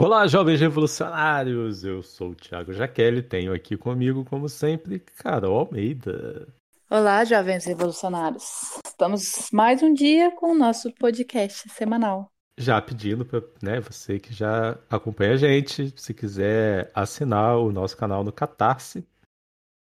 Olá, 0.00 0.28
jovens 0.28 0.60
revolucionários! 0.60 1.82
Eu 1.82 2.04
sou 2.04 2.30
o 2.30 2.34
Thiago 2.36 2.72
Jaqueline, 2.72 3.20
tenho 3.20 3.52
aqui 3.52 3.76
comigo, 3.76 4.24
como 4.24 4.48
sempre, 4.48 5.00
Carol 5.00 5.58
Almeida. 5.58 6.46
Olá, 6.88 7.24
jovens 7.24 7.64
revolucionários! 7.64 8.78
Estamos 8.86 9.48
mais 9.52 9.82
um 9.82 9.92
dia 9.92 10.30
com 10.30 10.52
o 10.52 10.56
nosso 10.56 10.92
podcast 10.92 11.68
semanal. 11.70 12.30
Já 12.56 12.80
pedindo 12.80 13.26
para 13.26 13.42
né, 13.60 13.80
você 13.80 14.20
que 14.20 14.32
já 14.32 14.78
acompanha 14.88 15.32
a 15.32 15.36
gente, 15.36 15.92
se 15.96 16.14
quiser 16.14 16.92
assinar 16.94 17.58
o 17.58 17.72
nosso 17.72 17.96
canal 17.96 18.22
no 18.22 18.30
Catarse, 18.30 19.04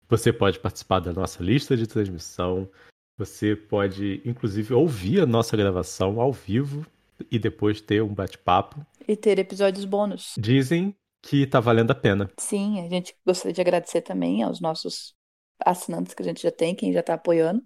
você 0.07 0.31
pode 0.31 0.59
participar 0.59 1.01
da 1.01 1.11
nossa 1.11 1.43
lista 1.43 1.75
de 1.75 1.85
transmissão, 1.85 2.69
você 3.17 3.53
pode, 3.53 4.21
inclusive, 4.23 4.73
ouvir 4.73 5.19
a 5.19 5.25
nossa 5.25 5.57
gravação 5.57 6.21
ao 6.21 6.31
vivo 6.31 6.85
e 7.29 7.37
depois 7.37 7.81
ter 7.81 8.01
um 8.01 8.13
bate-papo. 8.13 8.79
E 9.07 9.15
ter 9.15 9.39
episódios 9.39 9.85
bônus. 9.85 10.33
Dizem 10.37 10.95
que 11.21 11.47
tá 11.47 11.59
valendo 11.59 11.91
a 11.91 11.95
pena. 11.95 12.31
Sim, 12.39 12.85
a 12.85 12.89
gente 12.89 13.15
gostaria 13.25 13.53
de 13.53 13.61
agradecer 13.61 14.01
também 14.01 14.43
aos 14.43 14.61
nossos 14.61 15.15
assinantes 15.59 16.13
que 16.13 16.21
a 16.21 16.25
gente 16.25 16.41
já 16.41 16.51
tem, 16.51 16.75
quem 16.75 16.93
já 16.93 17.01
tá 17.01 17.15
apoiando. 17.15 17.63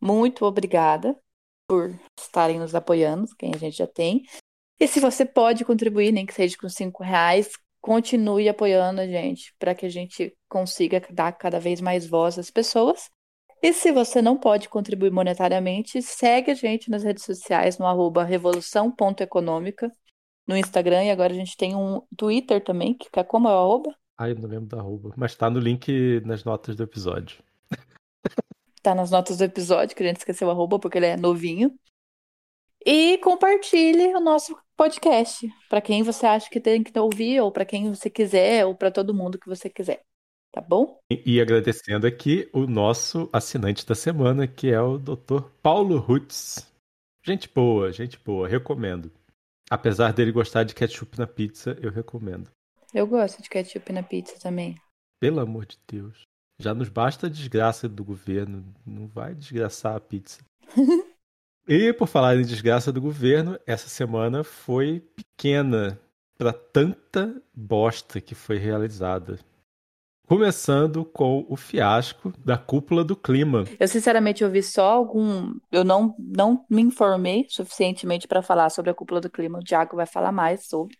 Muito 0.00 0.44
obrigada 0.44 1.16
por 1.68 1.98
estarem 2.18 2.58
nos 2.58 2.74
apoiando, 2.74 3.26
quem 3.38 3.52
a 3.54 3.58
gente 3.58 3.76
já 3.76 3.86
tem. 3.86 4.22
E 4.80 4.86
se 4.86 5.00
você 5.00 5.24
pode 5.24 5.64
contribuir, 5.64 6.12
nem 6.12 6.24
que 6.24 6.32
seja 6.32 6.56
com 6.56 6.68
cinco 6.68 7.02
reais, 7.02 7.52
continue 7.80 8.48
apoiando 8.48 9.00
a 9.00 9.06
gente 9.06 9.54
para 9.58 9.74
que 9.74 9.86
a 9.86 9.88
gente 9.88 10.36
consiga 10.48 11.00
dar 11.10 11.32
cada 11.32 11.60
vez 11.60 11.80
mais 11.80 12.06
voz 12.06 12.38
às 12.38 12.50
pessoas. 12.50 13.10
E 13.60 13.72
se 13.72 13.90
você 13.90 14.22
não 14.22 14.36
pode 14.36 14.68
contribuir 14.68 15.10
monetariamente, 15.10 16.00
segue 16.00 16.52
a 16.52 16.54
gente 16.54 16.90
nas 16.90 17.02
redes 17.02 17.24
sociais 17.24 17.76
no 17.76 17.86
arroba 17.86 18.22
revolução.econômica, 18.22 19.92
no 20.48 20.56
Instagram, 20.56 21.04
e 21.04 21.10
agora 21.10 21.32
a 21.32 21.36
gente 21.36 21.56
tem 21.56 21.76
um 21.76 22.00
Twitter 22.16 22.64
também, 22.64 22.94
que 22.94 23.08
é 23.12 23.22
como 23.22 23.48
é 23.48 23.52
o 23.52 23.58
arroba? 23.58 23.94
Ai, 24.16 24.32
eu 24.32 24.36
não 24.36 24.48
lembro 24.48 24.66
da 24.66 24.78
arroba, 24.78 25.12
mas 25.16 25.36
tá 25.36 25.50
no 25.50 25.60
link 25.60 26.22
nas 26.24 26.42
notas 26.42 26.74
do 26.74 26.82
episódio. 26.82 27.42
tá 28.82 28.94
nas 28.94 29.10
notas 29.10 29.36
do 29.38 29.44
episódio, 29.44 29.94
que 29.94 30.02
a 30.02 30.06
gente 30.06 30.16
esqueceu 30.16 30.48
o 30.48 30.50
arroba 30.50 30.78
porque 30.78 30.98
ele 30.98 31.06
é 31.06 31.16
novinho. 31.16 31.78
E 32.84 33.18
compartilhe 33.18 34.14
o 34.14 34.20
nosso 34.20 34.56
podcast 34.74 35.46
para 35.68 35.80
quem 35.80 36.02
você 36.02 36.24
acha 36.24 36.48
que 36.48 36.60
tem 36.60 36.82
que 36.82 36.98
ouvir, 36.98 37.40
ou 37.40 37.52
para 37.52 37.66
quem 37.66 37.92
você 37.92 38.08
quiser, 38.08 38.64
ou 38.64 38.74
para 38.74 38.90
todo 38.90 39.14
mundo 39.14 39.38
que 39.38 39.48
você 39.48 39.68
quiser 39.68 40.02
tá 40.50 40.60
bom? 40.60 40.98
E, 41.10 41.40
agradecendo 41.40 42.06
aqui 42.06 42.48
o 42.52 42.66
nosso 42.66 43.28
assinante 43.32 43.86
da 43.86 43.94
semana, 43.94 44.46
que 44.46 44.70
é 44.70 44.80
o 44.80 44.98
Dr. 44.98 45.42
Paulo 45.62 45.98
Rutz. 45.98 46.72
Gente 47.24 47.48
boa, 47.48 47.92
gente 47.92 48.18
boa, 48.18 48.48
recomendo. 48.48 49.10
Apesar 49.70 50.12
dele 50.12 50.32
gostar 50.32 50.64
de 50.64 50.74
ketchup 50.74 51.18
na 51.18 51.26
pizza, 51.26 51.76
eu 51.82 51.90
recomendo. 51.90 52.50
Eu 52.94 53.06
gosto 53.06 53.42
de 53.42 53.50
ketchup 53.50 53.92
na 53.92 54.02
pizza 54.02 54.38
também. 54.40 54.76
Pelo 55.20 55.40
amor 55.40 55.66
de 55.66 55.78
Deus. 55.86 56.22
Já 56.60 56.74
nos 56.74 56.88
basta 56.88 57.26
a 57.26 57.30
desgraça 57.30 57.88
do 57.88 58.04
governo, 58.04 58.64
não 58.84 59.06
vai 59.06 59.34
desgraçar 59.34 59.94
a 59.94 60.00
pizza. 60.00 60.40
e 61.68 61.92
por 61.92 62.08
falar 62.08 62.36
em 62.36 62.42
desgraça 62.42 62.90
do 62.90 63.00
governo, 63.00 63.58
essa 63.66 63.88
semana 63.88 64.42
foi 64.42 65.00
pequena 65.14 66.00
para 66.36 66.52
tanta 66.52 67.40
bosta 67.54 68.20
que 68.20 68.34
foi 68.34 68.56
realizada. 68.56 69.38
Começando 70.28 71.06
com 71.06 71.46
o 71.48 71.56
fiasco 71.56 72.34
da 72.44 72.58
cúpula 72.58 73.02
do 73.02 73.16
clima. 73.16 73.64
Eu 73.80 73.88
sinceramente 73.88 74.44
ouvi 74.44 74.62
só 74.62 74.84
algum. 74.84 75.54
Eu 75.72 75.82
não, 75.82 76.14
não 76.18 76.66
me 76.68 76.82
informei 76.82 77.46
suficientemente 77.48 78.28
para 78.28 78.42
falar 78.42 78.68
sobre 78.68 78.90
a 78.90 78.94
cúpula 78.94 79.22
do 79.22 79.30
clima. 79.30 79.58
O 79.58 79.64
Thiago 79.64 79.96
vai 79.96 80.04
falar 80.04 80.30
mais 80.30 80.66
sobre. 80.66 80.98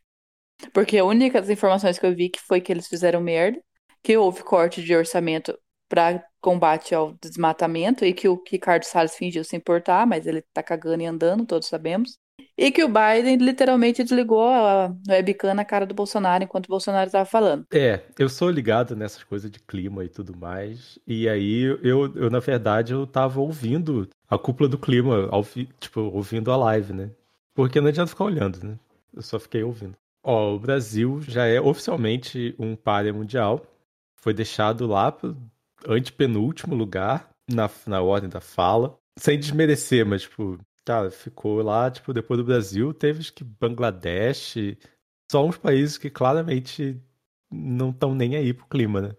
Porque 0.72 0.96
a 0.96 1.04
única 1.04 1.42
das 1.42 1.50
informações 1.50 1.98
que 1.98 2.06
eu 2.06 2.14
vi 2.16 2.30
que 2.30 2.40
foi 2.40 2.58
que 2.62 2.72
eles 2.72 2.88
fizeram 2.88 3.20
merda, 3.20 3.60
que 4.02 4.16
houve 4.16 4.42
corte 4.42 4.82
de 4.82 4.96
orçamento 4.96 5.54
para 5.90 6.24
combate 6.40 6.94
ao 6.94 7.12
desmatamento 7.22 8.06
e 8.06 8.14
que 8.14 8.30
o 8.30 8.42
Ricardo 8.50 8.84
Salles 8.84 9.14
fingiu 9.14 9.44
se 9.44 9.54
importar, 9.54 10.06
mas 10.06 10.26
ele 10.26 10.42
tá 10.54 10.62
cagando 10.62 11.02
e 11.02 11.06
andando, 11.06 11.44
todos 11.44 11.68
sabemos. 11.68 12.18
E 12.58 12.72
que 12.72 12.82
o 12.82 12.88
Biden 12.88 13.36
literalmente 13.36 14.02
desligou 14.02 14.48
a 14.48 14.92
webcam 15.08 15.54
na 15.54 15.64
cara 15.64 15.86
do 15.86 15.94
Bolsonaro 15.94 16.42
enquanto 16.42 16.66
o 16.66 16.70
Bolsonaro 16.70 17.06
estava 17.06 17.24
falando. 17.24 17.64
É, 17.72 18.00
eu 18.18 18.28
sou 18.28 18.50
ligado 18.50 18.96
nessas 18.96 19.22
coisas 19.22 19.48
de 19.48 19.60
clima 19.60 20.04
e 20.04 20.08
tudo 20.08 20.36
mais. 20.36 20.98
E 21.06 21.28
aí 21.28 21.62
eu, 21.62 22.12
eu 22.16 22.28
na 22.28 22.40
verdade, 22.40 22.92
eu 22.92 23.06
tava 23.06 23.40
ouvindo 23.40 24.08
a 24.28 24.36
cúpula 24.36 24.68
do 24.68 24.76
clima, 24.76 25.28
ao, 25.30 25.46
tipo, 25.78 26.00
ouvindo 26.00 26.50
a 26.50 26.56
live, 26.56 26.92
né? 26.92 27.10
Porque 27.54 27.80
não 27.80 27.88
adianta 27.88 28.10
ficar 28.10 28.24
olhando, 28.24 28.62
né? 28.64 28.76
Eu 29.14 29.22
só 29.22 29.38
fiquei 29.38 29.62
ouvindo. 29.62 29.94
Ó, 30.24 30.56
o 30.56 30.58
Brasil 30.58 31.22
já 31.22 31.46
é 31.46 31.60
oficialmente 31.60 32.56
um 32.58 32.74
páreo 32.74 33.14
mundial. 33.14 33.64
Foi 34.16 34.34
deixado 34.34 34.84
lá 34.84 35.12
pro 35.12 35.36
antepenúltimo 35.86 36.74
lugar 36.74 37.30
na, 37.48 37.70
na 37.86 38.02
ordem 38.02 38.28
da 38.28 38.40
fala. 38.40 38.98
Sem 39.16 39.38
desmerecer, 39.38 40.04
mas, 40.04 40.22
tipo, 40.22 40.58
Cara, 40.88 41.10
ficou 41.10 41.60
lá, 41.60 41.90
tipo, 41.90 42.14
depois 42.14 42.38
do 42.38 42.44
Brasil, 42.44 42.94
teve 42.94 43.30
que 43.30 43.44
Bangladesh, 43.44 44.54
só 45.30 45.44
uns 45.44 45.58
países 45.58 45.98
que 45.98 46.08
claramente 46.08 46.98
não 47.50 47.90
estão 47.90 48.14
nem 48.14 48.36
aí 48.36 48.54
pro 48.54 48.64
clima, 48.64 49.02
né? 49.02 49.16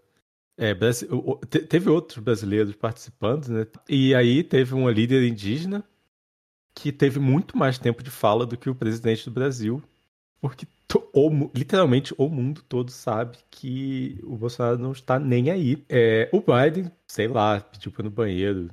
É, 0.57 0.73
teve 1.69 1.87
outros 1.87 2.23
brasileiros 2.23 2.75
participando, 2.75 3.49
né? 3.49 3.67
E 3.87 4.15
aí 4.15 4.43
teve 4.43 4.73
uma 4.73 4.89
líder 4.89 5.27
indígena 5.27 5.83
que 6.73 6.91
teve 6.91 7.19
muito 7.19 7.55
mais 7.55 7.77
tempo 7.77 8.01
de 8.01 8.09
fala 8.09 8.47
do 8.47 8.57
que 8.57 8.67
o 8.67 8.73
presidente 8.73 9.25
do 9.25 9.31
Brasil, 9.31 9.79
porque 10.41 10.65
literalmente 11.53 12.15
o 12.17 12.27
mundo 12.29 12.63
todo 12.63 12.89
sabe 12.89 13.37
que 13.51 14.19
o 14.23 14.35
Bolsonaro 14.35 14.79
não 14.79 14.91
está 14.91 15.19
nem 15.19 15.51
aí. 15.51 15.85
É, 15.87 16.31
o 16.33 16.41
Biden, 16.41 16.91
sei 17.05 17.27
lá, 17.27 17.61
pediu 17.61 17.91
para 17.91 18.01
ir 18.01 18.05
no 18.05 18.09
banheiro, 18.09 18.69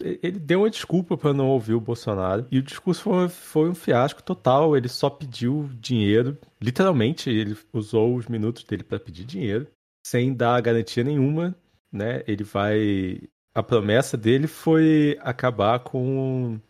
ele 0.00 0.38
deu 0.38 0.60
uma 0.60 0.70
desculpa 0.70 1.16
para 1.16 1.32
não 1.32 1.48
ouvir 1.48 1.74
o 1.74 1.80
Bolsonaro 1.80 2.46
e 2.50 2.58
o 2.58 2.62
discurso 2.62 3.02
foi, 3.02 3.28
foi, 3.28 3.70
um 3.70 3.74
fiasco 3.74 4.22
total. 4.22 4.76
Ele 4.76 4.88
só 4.88 5.10
pediu 5.10 5.68
dinheiro, 5.74 6.36
literalmente, 6.60 7.30
ele 7.30 7.56
usou 7.72 8.16
os 8.16 8.26
minutos 8.26 8.64
dele 8.64 8.82
para 8.82 8.98
pedir 8.98 9.24
dinheiro, 9.24 9.66
sem 10.06 10.34
dar 10.34 10.60
garantia 10.60 11.04
nenhuma, 11.04 11.54
né? 11.92 12.22
Ele 12.26 12.44
vai. 12.44 13.20
A 13.54 13.62
promessa 13.62 14.16
dele 14.16 14.46
foi 14.46 15.18
acabar 15.22 15.80
com 15.80 16.60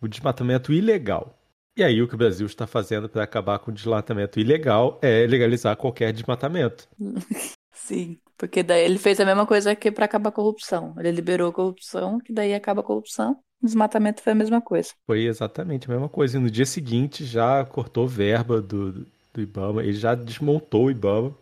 o 0.00 0.08
desmatamento 0.08 0.72
ilegal. 0.72 1.38
E 1.76 1.82
aí 1.82 2.00
o 2.00 2.06
que 2.08 2.14
o 2.14 2.18
Brasil 2.18 2.46
está 2.46 2.66
fazendo 2.66 3.08
para 3.08 3.24
acabar 3.24 3.58
com 3.58 3.70
o 3.70 3.74
desmatamento 3.74 4.38
ilegal 4.38 4.98
é 5.02 5.26
legalizar 5.26 5.76
qualquer 5.76 6.12
desmatamento. 6.12 6.88
Sim. 7.84 8.18
Porque 8.38 8.62
daí 8.62 8.82
ele 8.82 8.98
fez 8.98 9.20
a 9.20 9.26
mesma 9.26 9.46
coisa 9.46 9.76
que 9.76 9.92
para 9.92 10.06
acabar 10.06 10.30
a 10.30 10.32
corrupção. 10.32 10.94
Ele 10.98 11.10
liberou 11.10 11.50
a 11.50 11.52
corrupção, 11.52 12.18
que 12.18 12.32
daí 12.32 12.54
acaba 12.54 12.80
a 12.80 12.84
corrupção. 12.84 13.38
Desmatamento 13.62 14.22
foi 14.22 14.32
a 14.32 14.34
mesma 14.34 14.60
coisa. 14.60 14.92
Foi 15.06 15.24
exatamente 15.24 15.86
a 15.86 15.92
mesma 15.92 16.08
coisa. 16.08 16.38
E 16.38 16.40
no 16.40 16.50
dia 16.50 16.64
seguinte 16.64 17.24
já 17.24 17.64
cortou 17.64 18.08
verba 18.08 18.60
do, 18.60 19.06
do 19.32 19.40
Ibama, 19.40 19.82
ele 19.82 19.92
já 19.92 20.14
desmontou 20.14 20.86
o 20.86 20.90
Ibama. 20.90 21.36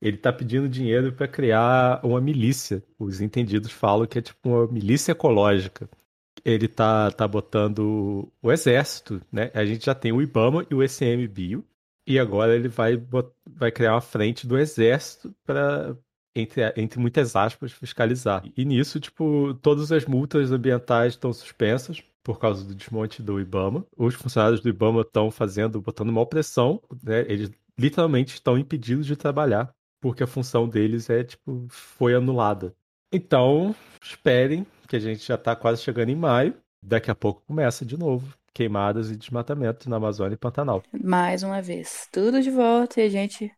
Ele 0.00 0.16
está 0.16 0.32
pedindo 0.32 0.68
dinheiro 0.68 1.12
para 1.12 1.28
criar 1.28 2.00
uma 2.04 2.20
milícia. 2.20 2.82
Os 2.98 3.20
entendidos 3.20 3.70
falam 3.70 4.06
que 4.06 4.18
é 4.18 4.22
tipo 4.22 4.48
uma 4.48 4.66
milícia 4.66 5.12
ecológica. 5.12 5.88
Ele 6.44 6.66
tá, 6.66 7.10
tá 7.10 7.28
botando 7.28 8.30
o 8.42 8.52
exército, 8.52 9.20
né? 9.30 9.50
A 9.54 9.64
gente 9.64 9.86
já 9.86 9.94
tem 9.94 10.12
o 10.12 10.20
Ibama 10.20 10.66
e 10.70 10.74
o 10.74 10.82
ICMBio. 10.82 11.64
E 12.06 12.18
agora 12.18 12.54
ele 12.54 12.68
vai, 12.68 13.02
vai 13.46 13.72
criar 13.72 13.94
uma 13.94 14.00
frente 14.00 14.46
do 14.46 14.58
exército 14.58 15.34
para 15.44 15.96
entre, 16.34 16.72
entre 16.76 16.98
muitas 16.98 17.36
aspas, 17.36 17.72
fiscalizar. 17.72 18.42
E 18.56 18.64
nisso, 18.64 18.98
tipo, 18.98 19.54
todas 19.62 19.92
as 19.92 20.04
multas 20.04 20.50
ambientais 20.50 21.12
estão 21.12 21.32
suspensas 21.32 22.02
por 22.22 22.38
causa 22.38 22.64
do 22.64 22.74
desmonte 22.74 23.22
do 23.22 23.40
IBAMA. 23.40 23.86
Os 23.96 24.14
funcionários 24.14 24.60
do 24.60 24.68
IBAMA 24.68 25.02
estão 25.02 25.30
fazendo, 25.30 25.80
botando 25.80 26.12
mal 26.12 26.26
pressão, 26.26 26.82
né? 27.02 27.20
Eles 27.28 27.50
literalmente 27.78 28.34
estão 28.34 28.58
impedidos 28.58 29.06
de 29.06 29.14
trabalhar, 29.14 29.72
porque 30.00 30.22
a 30.22 30.26
função 30.26 30.68
deles 30.68 31.08
é, 31.08 31.22
tipo, 31.22 31.66
foi 31.68 32.14
anulada. 32.14 32.74
Então, 33.12 33.74
esperem, 34.02 34.66
que 34.88 34.96
a 34.96 35.00
gente 35.00 35.24
já 35.24 35.36
está 35.36 35.54
quase 35.54 35.82
chegando 35.82 36.08
em 36.08 36.16
maio. 36.16 36.54
Daqui 36.82 37.10
a 37.10 37.14
pouco 37.14 37.42
começa 37.46 37.84
de 37.84 37.96
novo 37.96 38.36
queimadas 38.54 39.10
e 39.10 39.16
desmatamento 39.16 39.90
na 39.90 39.96
Amazônia 39.96 40.34
e 40.34 40.38
Pantanal. 40.38 40.82
Mais 41.02 41.42
uma 41.42 41.60
vez, 41.60 42.08
tudo 42.12 42.40
de 42.40 42.50
volta 42.50 43.00
e 43.00 43.04
a 43.04 43.08
gente 43.08 43.50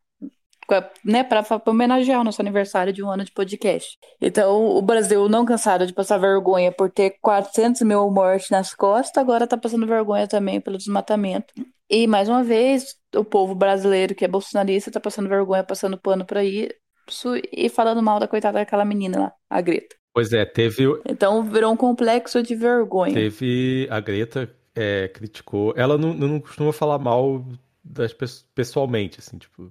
né, 1.05 1.23
para 1.23 1.45
homenagear 1.67 2.21
o 2.21 2.25
nosso 2.25 2.43
aniversário 2.43 2.93
de 2.93 3.03
um 3.03 3.11
ano 3.11 3.25
de 3.25 3.33
podcast. 3.33 3.97
Então, 4.21 4.65
o 4.77 4.83
Brasil, 4.83 5.29
não 5.29 5.45
cansado 5.45 5.87
de 5.87 5.93
passar 5.93 6.19
vergonha 6.19 6.73
por 6.73 6.91
ter 6.91 7.17
400 7.21 7.83
mil 7.83 8.11
mortes 8.11 8.51
nas 8.51 8.75
costas, 8.75 9.23
agora 9.23 9.45
está 9.45 9.57
passando 9.57 9.87
vergonha 9.87 10.27
também 10.27 10.61
pelo 10.61 10.77
desmatamento. 10.77 11.55
E, 11.89 12.07
mais 12.07 12.29
uma 12.29 12.43
vez, 12.43 12.97
o 13.15 13.25
povo 13.25 13.55
brasileiro 13.55 14.15
que 14.15 14.25
é 14.25 14.29
bolsonarista 14.29 14.91
está 14.91 14.99
passando 14.99 15.29
vergonha, 15.29 15.63
passando 15.63 15.97
pano 15.97 16.25
para 16.25 16.43
isso 16.43 17.37
e 17.53 17.69
falando 17.69 18.03
mal 18.03 18.19
da 18.19 18.27
coitada 18.27 18.59
daquela 18.59 18.85
menina 18.85 19.19
lá, 19.19 19.33
a 19.49 19.61
Greta. 19.61 19.95
Pois 20.13 20.33
é, 20.33 20.47
teve. 20.47 20.83
Então 21.07 21.45
virou 21.45 21.71
um 21.71 21.77
complexo 21.77 22.43
de 22.43 22.55
vergonha. 22.55 23.13
Teve. 23.13 23.87
A 23.91 24.01
Greta 24.01 24.51
é, 24.77 25.09
criticou. 25.09 25.73
Ela 25.75 25.97
não, 25.97 26.13
não 26.13 26.39
costuma 26.39 26.73
falar 26.73 26.99
mal 26.99 27.45
das 27.83 28.15
pessoalmente, 28.55 29.19
assim, 29.19 29.39
tipo. 29.39 29.69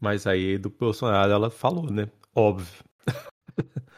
Mas 0.00 0.26
aí 0.26 0.56
do 0.56 0.70
Bolsonaro 0.70 1.32
ela 1.32 1.50
falou, 1.50 1.90
né? 1.90 2.08
Óbvio. 2.34 2.84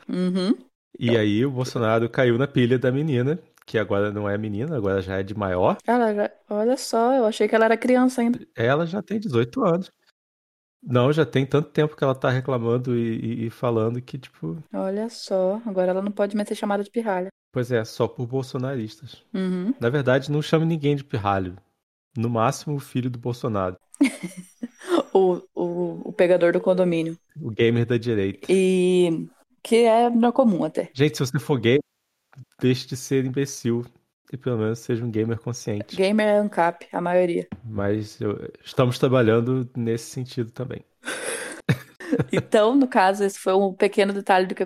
Uhum. 0.08 0.56
E 0.98 1.16
aí 1.16 1.44
o 1.44 1.50
Bolsonaro 1.50 2.08
caiu 2.08 2.38
na 2.38 2.46
pilha 2.46 2.78
da 2.78 2.92
menina, 2.92 3.38
que 3.66 3.76
agora 3.76 4.12
não 4.12 4.28
é 4.28 4.38
menina, 4.38 4.76
agora 4.76 5.02
já 5.02 5.18
é 5.18 5.22
de 5.22 5.36
maior. 5.36 5.76
Ela 5.86 6.14
já... 6.14 6.30
Olha 6.48 6.76
só, 6.76 7.12
eu 7.12 7.24
achei 7.26 7.48
que 7.48 7.54
ela 7.54 7.64
era 7.64 7.76
criança 7.76 8.20
ainda. 8.20 8.38
Ela 8.54 8.86
já 8.86 9.02
tem 9.02 9.18
18 9.18 9.64
anos. 9.64 9.92
Não, 10.86 11.12
já 11.12 11.26
tem 11.26 11.44
tanto 11.44 11.70
tempo 11.70 11.96
que 11.96 12.04
ela 12.04 12.14
tá 12.14 12.30
reclamando 12.30 12.96
e, 12.96 13.18
e, 13.18 13.46
e 13.46 13.50
falando 13.50 14.00
que, 14.00 14.16
tipo. 14.16 14.62
Olha 14.72 15.08
só, 15.08 15.60
agora 15.66 15.90
ela 15.90 16.00
não 16.00 16.12
pode 16.12 16.36
mais 16.36 16.48
ser 16.48 16.54
chamada 16.54 16.84
de 16.84 16.90
pirralha. 16.90 17.28
Pois 17.52 17.72
é, 17.72 17.84
só 17.84 18.06
por 18.06 18.26
bolsonaristas. 18.26 19.24
Uhum. 19.34 19.74
Na 19.80 19.88
verdade, 19.88 20.30
não 20.30 20.40
chame 20.40 20.64
ninguém 20.64 20.94
de 20.94 21.02
pirralho. 21.02 21.56
No 22.16 22.30
máximo, 22.30 22.76
o 22.76 22.80
filho 22.80 23.10
do 23.10 23.18
Bolsonaro. 23.18 23.76
o, 25.12 25.42
o, 25.54 26.08
o 26.08 26.12
pegador 26.12 26.52
do 26.52 26.60
condomínio. 26.60 27.18
O 27.40 27.50
gamer 27.50 27.84
da 27.84 27.98
direita. 27.98 28.46
E 28.48 29.26
que 29.62 29.84
é 29.84 30.08
não 30.08 30.30
comum 30.30 30.64
até. 30.64 30.90
Gente, 30.94 31.16
se 31.16 31.26
você 31.26 31.38
for 31.38 31.58
gay, 31.58 31.78
deixe 32.60 32.86
de 32.86 32.96
ser 32.96 33.24
imbecil. 33.24 33.84
E 34.32 34.36
pelo 34.36 34.58
menos 34.58 34.80
seja 34.80 35.04
um 35.04 35.10
gamer 35.10 35.38
consciente. 35.38 35.94
Gamer 35.96 36.26
é 36.26 36.38
ANCAP, 36.38 36.88
a 36.92 37.00
maioria. 37.00 37.46
Mas 37.64 38.20
eu- 38.20 38.50
estamos 38.64 38.98
trabalhando 38.98 39.68
nesse 39.76 40.10
sentido 40.10 40.50
também. 40.50 40.84
Então, 42.32 42.74
no 42.74 42.86
caso, 42.86 43.24
esse 43.24 43.38
foi 43.38 43.52
um 43.54 43.74
pequeno 43.74 44.12
detalhe 44.12 44.46
do 44.46 44.54
que 44.54 44.64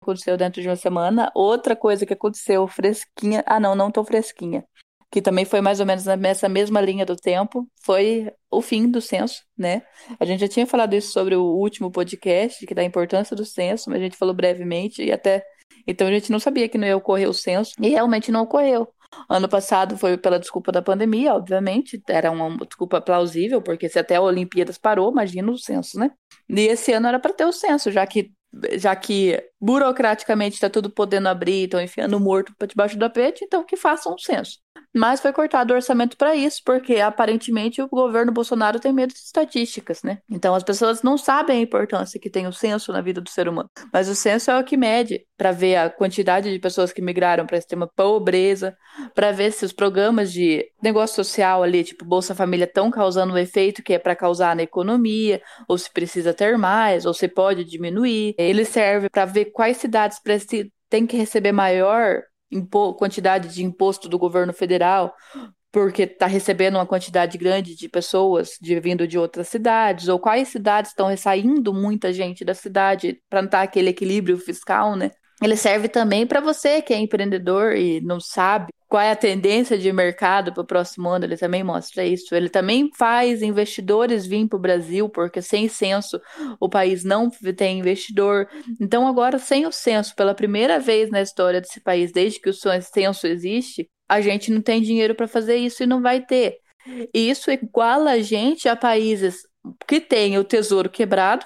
aconteceu 0.00 0.36
dentro 0.36 0.62
de 0.62 0.68
uma 0.68 0.76
semana. 0.76 1.30
Outra 1.34 1.74
coisa 1.74 2.06
que 2.06 2.12
aconteceu 2.12 2.66
fresquinha. 2.68 3.42
Ah, 3.46 3.58
não, 3.58 3.74
não 3.74 3.90
tão 3.90 4.04
fresquinha. 4.04 4.64
Que 5.10 5.20
também 5.20 5.44
foi 5.44 5.60
mais 5.60 5.80
ou 5.80 5.86
menos 5.86 6.04
nessa 6.04 6.48
mesma 6.48 6.80
linha 6.80 7.04
do 7.04 7.16
tempo. 7.16 7.66
Foi 7.82 8.30
o 8.50 8.60
fim 8.62 8.88
do 8.88 9.00
censo, 9.00 9.42
né? 9.56 9.82
A 10.20 10.24
gente 10.24 10.40
já 10.40 10.48
tinha 10.48 10.66
falado 10.66 10.94
isso 10.94 11.12
sobre 11.12 11.34
o 11.34 11.42
último 11.42 11.90
podcast, 11.90 12.64
que 12.64 12.74
da 12.74 12.84
importância 12.84 13.34
do 13.34 13.44
censo, 13.44 13.90
mas 13.90 13.98
a 14.00 14.02
gente 14.04 14.16
falou 14.16 14.34
brevemente 14.34 15.02
e 15.02 15.10
até. 15.10 15.42
Então 15.88 16.06
a 16.06 16.10
gente 16.10 16.30
não 16.30 16.38
sabia 16.38 16.68
que 16.68 16.76
não 16.76 16.86
ia 16.86 16.96
ocorrer 16.96 17.28
o 17.28 17.34
censo 17.34 17.72
e 17.80 17.88
realmente 17.88 18.30
não 18.30 18.42
ocorreu. 18.42 18.86
Ano 19.26 19.48
passado 19.48 19.96
foi 19.96 20.18
pela 20.18 20.38
desculpa 20.38 20.70
da 20.70 20.82
pandemia, 20.82 21.34
obviamente, 21.34 22.00
era 22.06 22.30
uma 22.30 22.58
desculpa 22.66 23.00
plausível, 23.00 23.62
porque 23.62 23.88
se 23.88 23.98
até 23.98 24.16
a 24.16 24.20
Olimpíadas 24.20 24.76
parou, 24.76 25.10
imagina 25.10 25.50
o 25.50 25.56
censo, 25.56 25.98
né? 25.98 26.10
E 26.46 26.60
esse 26.60 26.92
ano 26.92 27.08
era 27.08 27.18
para 27.18 27.32
ter 27.32 27.46
o 27.46 27.52
censo, 27.52 27.90
já 27.90 28.06
que 28.06 28.30
já 28.78 28.96
que 28.96 29.42
burocraticamente 29.60 30.54
está 30.54 30.70
tudo 30.70 30.90
podendo 30.90 31.28
abrir, 31.28 31.64
estão 31.64 31.80
enfiando 31.80 32.18
morto 32.18 32.54
para 32.56 32.66
debaixo 32.66 32.96
do 32.96 33.00
tapete, 33.00 33.44
então 33.44 33.64
que 33.64 33.76
façam 33.76 34.14
um 34.14 34.18
censo. 34.18 34.58
Mas 34.94 35.20
foi 35.20 35.32
cortado 35.32 35.72
o 35.72 35.76
orçamento 35.76 36.16
para 36.16 36.34
isso, 36.34 36.62
porque 36.64 36.96
aparentemente 36.96 37.80
o 37.82 37.88
governo 37.88 38.32
Bolsonaro 38.32 38.80
tem 38.80 38.92
medo 38.92 39.12
de 39.12 39.20
estatísticas, 39.20 40.02
né? 40.02 40.18
Então 40.30 40.54
as 40.54 40.62
pessoas 40.62 41.02
não 41.02 41.18
sabem 41.18 41.58
a 41.58 41.62
importância 41.62 42.18
que 42.18 42.30
tem 42.30 42.46
o 42.46 42.52
censo 42.52 42.92
na 42.92 43.00
vida 43.00 43.20
do 43.20 43.30
ser 43.30 43.48
humano. 43.48 43.70
Mas 43.92 44.08
o 44.08 44.14
censo 44.14 44.50
é 44.50 44.58
o 44.58 44.64
que 44.64 44.76
mede 44.76 45.26
para 45.36 45.52
ver 45.52 45.76
a 45.76 45.90
quantidade 45.90 46.50
de 46.50 46.58
pessoas 46.58 46.92
que 46.92 47.02
migraram 47.02 47.46
para 47.46 47.56
a 47.56 47.58
extrema 47.58 47.86
pobreza, 47.86 48.76
para 49.14 49.30
ver 49.30 49.52
se 49.52 49.64
os 49.64 49.72
programas 49.72 50.32
de 50.32 50.66
negócio 50.82 51.16
social 51.16 51.62
ali, 51.62 51.84
tipo 51.84 52.04
Bolsa 52.04 52.34
Família, 52.34 52.64
estão 52.64 52.90
causando 52.90 53.34
o 53.34 53.38
efeito 53.38 53.82
que 53.82 53.92
é 53.92 53.98
para 53.98 54.16
causar 54.16 54.56
na 54.56 54.62
economia, 54.62 55.40
ou 55.68 55.76
se 55.78 55.92
precisa 55.92 56.34
ter 56.34 56.56
mais, 56.56 57.06
ou 57.06 57.14
se 57.14 57.28
pode 57.28 57.64
diminuir. 57.64 58.34
Ele 58.38 58.64
serve 58.64 59.08
para 59.08 59.24
ver 59.24 59.46
quais 59.46 59.76
cidades 59.76 60.20
têm 60.88 61.06
que 61.06 61.16
receber 61.16 61.52
maior 61.52 62.22
quantidade 62.96 63.48
de 63.54 63.64
imposto 63.64 64.08
do 64.08 64.18
governo 64.18 64.52
federal, 64.52 65.14
porque 65.70 66.02
está 66.02 66.26
recebendo 66.26 66.76
uma 66.76 66.86
quantidade 66.86 67.36
grande 67.36 67.76
de 67.76 67.88
pessoas 67.88 68.52
de, 68.60 68.78
vindo 68.80 69.06
de 69.06 69.18
outras 69.18 69.48
cidades, 69.48 70.08
ou 70.08 70.18
quais 70.18 70.48
cidades 70.48 70.90
estão 70.90 71.14
saindo 71.16 71.74
muita 71.74 72.12
gente 72.12 72.44
da 72.44 72.54
cidade 72.54 73.22
para 73.28 73.42
não 73.42 73.46
estar 73.46 73.62
aquele 73.62 73.90
equilíbrio 73.90 74.38
fiscal, 74.38 74.96
né? 74.96 75.10
Ele 75.42 75.56
serve 75.56 75.88
também 75.88 76.26
para 76.26 76.40
você 76.40 76.82
que 76.82 76.92
é 76.92 76.98
empreendedor 76.98 77.76
e 77.76 78.00
não 78.00 78.18
sabe 78.18 78.72
qual 78.88 79.02
é 79.02 79.10
a 79.10 79.16
tendência 79.16 79.76
de 79.76 79.92
mercado 79.92 80.52
para 80.52 80.62
o 80.62 80.66
próximo 80.66 81.10
ano, 81.10 81.26
ele 81.26 81.36
também 81.36 81.62
mostra 81.62 82.04
isso. 82.04 82.34
Ele 82.34 82.48
também 82.48 82.90
faz 82.96 83.42
investidores 83.42 84.26
vir 84.26 84.48
para 84.48 84.56
o 84.56 84.60
Brasil, 84.60 85.08
porque 85.10 85.42
sem 85.42 85.68
censo 85.68 86.18
o 86.58 86.68
país 86.68 87.04
não 87.04 87.30
tem 87.54 87.80
investidor. 87.80 88.48
Então, 88.80 89.06
agora, 89.06 89.38
sem 89.38 89.66
o 89.66 89.72
censo, 89.72 90.14
pela 90.16 90.34
primeira 90.34 90.80
vez 90.80 91.10
na 91.10 91.20
história 91.20 91.60
desse 91.60 91.80
país, 91.80 92.10
desde 92.10 92.40
que 92.40 92.48
o 92.48 92.54
censo 92.54 93.26
existe, 93.26 93.88
a 94.08 94.22
gente 94.22 94.50
não 94.50 94.62
tem 94.62 94.80
dinheiro 94.80 95.14
para 95.14 95.28
fazer 95.28 95.56
isso 95.56 95.82
e 95.82 95.86
não 95.86 96.00
vai 96.00 96.24
ter. 96.24 96.56
E 97.12 97.28
isso 97.28 97.50
iguala 97.50 98.12
a 98.12 98.22
gente 98.22 98.68
a 98.70 98.74
países 98.74 99.36
que 99.86 100.00
têm 100.00 100.38
o 100.38 100.44
tesouro 100.44 100.88
quebrado, 100.88 101.44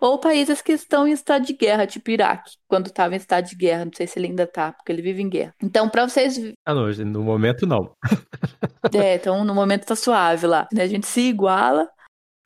ou 0.00 0.18
países 0.18 0.62
que 0.62 0.72
estão 0.72 1.06
em 1.06 1.12
estado 1.12 1.44
de 1.44 1.52
guerra, 1.52 1.86
tipo 1.86 2.10
Iraque, 2.10 2.56
quando 2.66 2.86
estava 2.86 3.14
em 3.14 3.18
estado 3.18 3.46
de 3.46 3.56
guerra. 3.56 3.84
Não 3.84 3.92
sei 3.94 4.06
se 4.06 4.18
ele 4.18 4.28
ainda 4.28 4.44
está, 4.44 4.72
porque 4.72 4.90
ele 4.90 5.02
vive 5.02 5.22
em 5.22 5.28
guerra. 5.28 5.54
Então, 5.62 5.88
para 5.88 6.08
vocês. 6.08 6.38
Ah, 6.64 6.74
não, 6.74 6.88
no 6.88 7.22
momento 7.22 7.66
não. 7.66 7.94
é, 8.94 9.16
então 9.16 9.44
no 9.44 9.54
momento 9.54 9.86
tá 9.86 9.96
suave 9.96 10.46
lá. 10.46 10.66
Né? 10.72 10.82
A 10.82 10.86
gente 10.86 11.06
se 11.06 11.20
iguala 11.20 11.88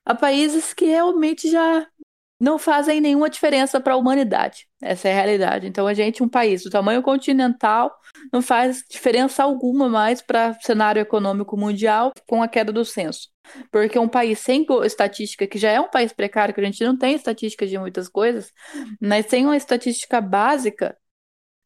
a 0.04 0.14
países 0.14 0.72
que 0.72 0.86
realmente 0.86 1.50
já 1.50 1.86
não 2.40 2.58
fazem 2.58 3.00
nenhuma 3.00 3.28
diferença 3.28 3.80
para 3.80 3.94
a 3.94 3.96
humanidade. 3.96 4.68
Essa 4.80 5.08
é 5.08 5.12
a 5.12 5.14
realidade. 5.14 5.66
Então, 5.66 5.86
a 5.86 5.94
gente, 5.94 6.22
um 6.22 6.28
país 6.28 6.62
do 6.62 6.70
tamanho 6.70 7.02
continental, 7.02 7.92
não 8.32 8.40
faz 8.40 8.84
diferença 8.88 9.42
alguma 9.42 9.88
mais 9.88 10.22
para 10.22 10.50
o 10.50 10.64
cenário 10.64 11.00
econômico 11.00 11.56
mundial 11.56 12.12
com 12.26 12.42
a 12.42 12.48
queda 12.48 12.72
do 12.72 12.84
censo. 12.84 13.28
Porque 13.72 13.98
um 13.98 14.08
país 14.08 14.38
sem 14.38 14.64
estatística, 14.84 15.46
que 15.46 15.58
já 15.58 15.70
é 15.70 15.80
um 15.80 15.88
país 15.88 16.12
precário, 16.12 16.54
que 16.54 16.60
a 16.60 16.64
gente 16.64 16.84
não 16.84 16.96
tem 16.96 17.14
estatística 17.14 17.66
de 17.66 17.76
muitas 17.76 18.08
coisas, 18.08 18.52
mas 19.00 19.26
sem 19.26 19.44
uma 19.44 19.56
estatística 19.56 20.20
básica, 20.20 20.96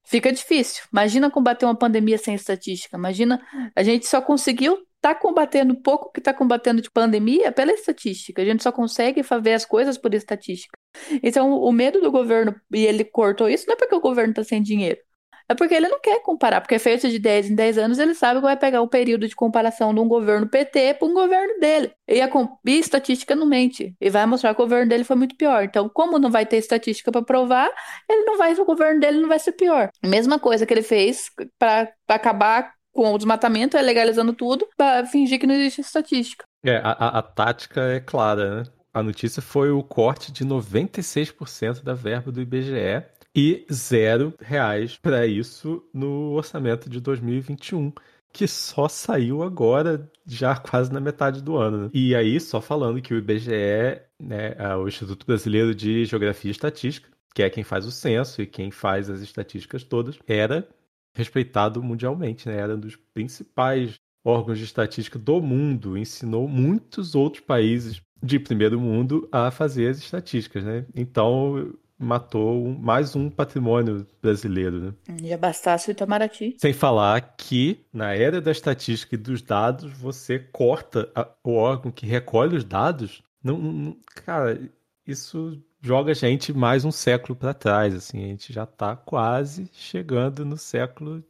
fica 0.04 0.32
difícil. 0.32 0.84
Imagina 0.92 1.30
combater 1.30 1.66
uma 1.66 1.76
pandemia 1.76 2.16
sem 2.16 2.34
estatística. 2.34 2.96
Imagina, 2.96 3.42
a 3.76 3.82
gente 3.82 4.06
só 4.06 4.22
conseguiu 4.22 4.78
tá 5.02 5.14
combatendo 5.14 5.74
pouco 5.74 6.12
que 6.12 6.20
está 6.20 6.32
combatendo 6.32 6.80
de 6.80 6.90
pandemia 6.90 7.50
pela 7.50 7.72
estatística. 7.72 8.40
A 8.40 8.44
gente 8.44 8.62
só 8.62 8.70
consegue 8.70 9.20
ver 9.42 9.54
as 9.54 9.64
coisas 9.64 9.98
por 9.98 10.14
estatística. 10.14 10.78
Então, 11.22 11.52
o 11.52 11.72
medo 11.72 12.00
do 12.00 12.10
governo, 12.10 12.54
e 12.72 12.86
ele 12.86 13.04
cortou 13.04 13.48
isso, 13.48 13.66
não 13.66 13.74
é 13.74 13.76
porque 13.76 13.94
o 13.96 14.00
governo 14.00 14.30
está 14.30 14.44
sem 14.44 14.62
dinheiro. 14.62 15.00
É 15.48 15.54
porque 15.56 15.74
ele 15.74 15.88
não 15.88 16.00
quer 16.00 16.22
comparar, 16.22 16.60
porque 16.60 16.76
é 16.76 16.78
feito 16.78 17.08
de 17.08 17.18
10 17.18 17.50
em 17.50 17.54
10 17.56 17.78
anos, 17.78 17.98
ele 17.98 18.14
sabe 18.14 18.38
que 18.38 18.46
vai 18.46 18.56
pegar 18.56 18.80
o 18.80 18.88
período 18.88 19.26
de 19.26 19.34
comparação 19.34 19.92
de 19.92 19.98
um 19.98 20.06
governo 20.06 20.48
PT 20.48 20.94
para 20.94 21.08
um 21.08 21.12
governo 21.12 21.58
dele. 21.58 21.92
E 22.06 22.20
a, 22.20 22.30
e 22.64 22.72
a 22.72 22.78
estatística 22.78 23.34
não 23.34 23.44
mente. 23.44 23.94
E 24.00 24.08
vai 24.08 24.24
mostrar 24.24 24.54
que 24.54 24.62
o 24.62 24.64
governo 24.64 24.88
dele 24.88 25.02
foi 25.02 25.16
muito 25.16 25.36
pior. 25.36 25.64
Então, 25.64 25.88
como 25.88 26.16
não 26.18 26.30
vai 26.30 26.46
ter 26.46 26.58
estatística 26.58 27.10
para 27.10 27.22
provar, 27.22 27.68
ele 28.08 28.24
não 28.24 28.38
vai, 28.38 28.54
o 28.54 28.64
governo 28.64 29.00
dele 29.00 29.20
não 29.20 29.28
vai 29.28 29.40
ser 29.40 29.52
pior. 29.52 29.90
Mesma 30.02 30.38
coisa 30.38 30.64
que 30.64 30.72
ele 30.72 30.82
fez 30.82 31.28
para 31.58 31.92
acabar 32.08 32.72
com 32.92 33.12
o 33.12 33.18
desmatamento, 33.18 33.76
é 33.76 33.82
legalizando 33.82 34.32
tudo 34.32 34.66
para 34.76 35.06
fingir 35.06 35.40
que 35.40 35.46
não 35.46 35.54
existe 35.54 35.80
estatística. 35.80 36.44
É, 36.64 36.76
a, 36.76 37.18
a, 37.18 37.22
tática 37.22 37.80
é 37.80 38.00
clara, 38.00 38.56
né? 38.56 38.70
A 38.94 39.02
notícia 39.02 39.40
foi 39.40 39.70
o 39.70 39.82
corte 39.82 40.30
de 40.30 40.44
96% 40.44 41.82
da 41.82 41.94
verba 41.94 42.30
do 42.30 42.42
IBGE 42.42 43.02
e 43.34 43.64
zero 43.72 44.34
reais 44.38 44.98
para 44.98 45.26
isso 45.26 45.82
no 45.94 46.32
orçamento 46.32 46.90
de 46.90 47.00
2021, 47.00 47.90
que 48.30 48.46
só 48.46 48.88
saiu 48.88 49.42
agora, 49.42 50.10
já 50.26 50.56
quase 50.56 50.92
na 50.92 51.00
metade 51.00 51.42
do 51.42 51.56
ano. 51.56 51.84
Né? 51.84 51.90
E 51.94 52.14
aí, 52.14 52.38
só 52.38 52.60
falando 52.60 53.00
que 53.00 53.14
o 53.14 53.18
IBGE, 53.18 54.02
né, 54.20 54.54
é 54.58 54.76
o 54.76 54.86
Instituto 54.86 55.26
Brasileiro 55.26 55.74
de 55.74 56.04
Geografia 56.04 56.50
e 56.50 56.52
Estatística, 56.52 57.08
que 57.34 57.42
é 57.42 57.48
quem 57.48 57.64
faz 57.64 57.86
o 57.86 57.90
censo 57.90 58.42
e 58.42 58.46
quem 58.46 58.70
faz 58.70 59.08
as 59.08 59.22
estatísticas 59.22 59.82
todas, 59.84 60.18
era 60.26 60.68
respeitado 61.14 61.82
mundialmente, 61.82 62.48
né? 62.48 62.56
Era 62.56 62.74
um 62.74 62.80
dos 62.80 62.96
principais 62.96 63.94
órgãos 64.24 64.58
de 64.58 64.64
estatística 64.64 65.18
do 65.18 65.40
mundo, 65.40 65.98
ensinou 65.98 66.46
muitos 66.46 67.14
outros 67.14 67.44
países 67.44 68.00
de 68.22 68.38
primeiro 68.38 68.80
mundo 68.80 69.28
a 69.32 69.50
fazer 69.50 69.88
as 69.88 69.98
estatísticas, 69.98 70.64
né? 70.64 70.86
Então 70.94 71.74
matou 71.98 72.68
mais 72.74 73.14
um 73.14 73.30
patrimônio 73.30 74.06
brasileiro, 74.20 74.80
né? 74.80 74.94
Já 75.22 75.36
bastasse 75.36 75.88
o 75.88 75.92
Itamaraty. 75.92 76.56
Sem 76.58 76.72
falar 76.72 77.20
que 77.36 77.84
na 77.92 78.14
era 78.14 78.40
da 78.40 78.50
estatística 78.50 79.14
e 79.14 79.18
dos 79.18 79.40
dados, 79.40 79.92
você 79.92 80.38
corta 80.38 81.10
a, 81.14 81.28
o 81.44 81.54
órgão 81.54 81.92
que 81.92 82.06
recolhe 82.06 82.56
os 82.56 82.64
dados. 82.64 83.22
Não, 83.42 83.56
não, 83.58 83.96
cara, 84.24 84.60
isso 85.06 85.60
joga 85.82 86.12
a 86.12 86.14
gente 86.14 86.52
mais 86.52 86.84
um 86.84 86.92
século 86.92 87.34
para 87.34 87.52
trás, 87.52 87.94
assim, 87.94 88.24
a 88.24 88.28
gente 88.28 88.52
já 88.52 88.62
está 88.62 88.94
quase 88.94 89.68
chegando 89.72 90.44
no 90.44 90.56
século 90.56 91.22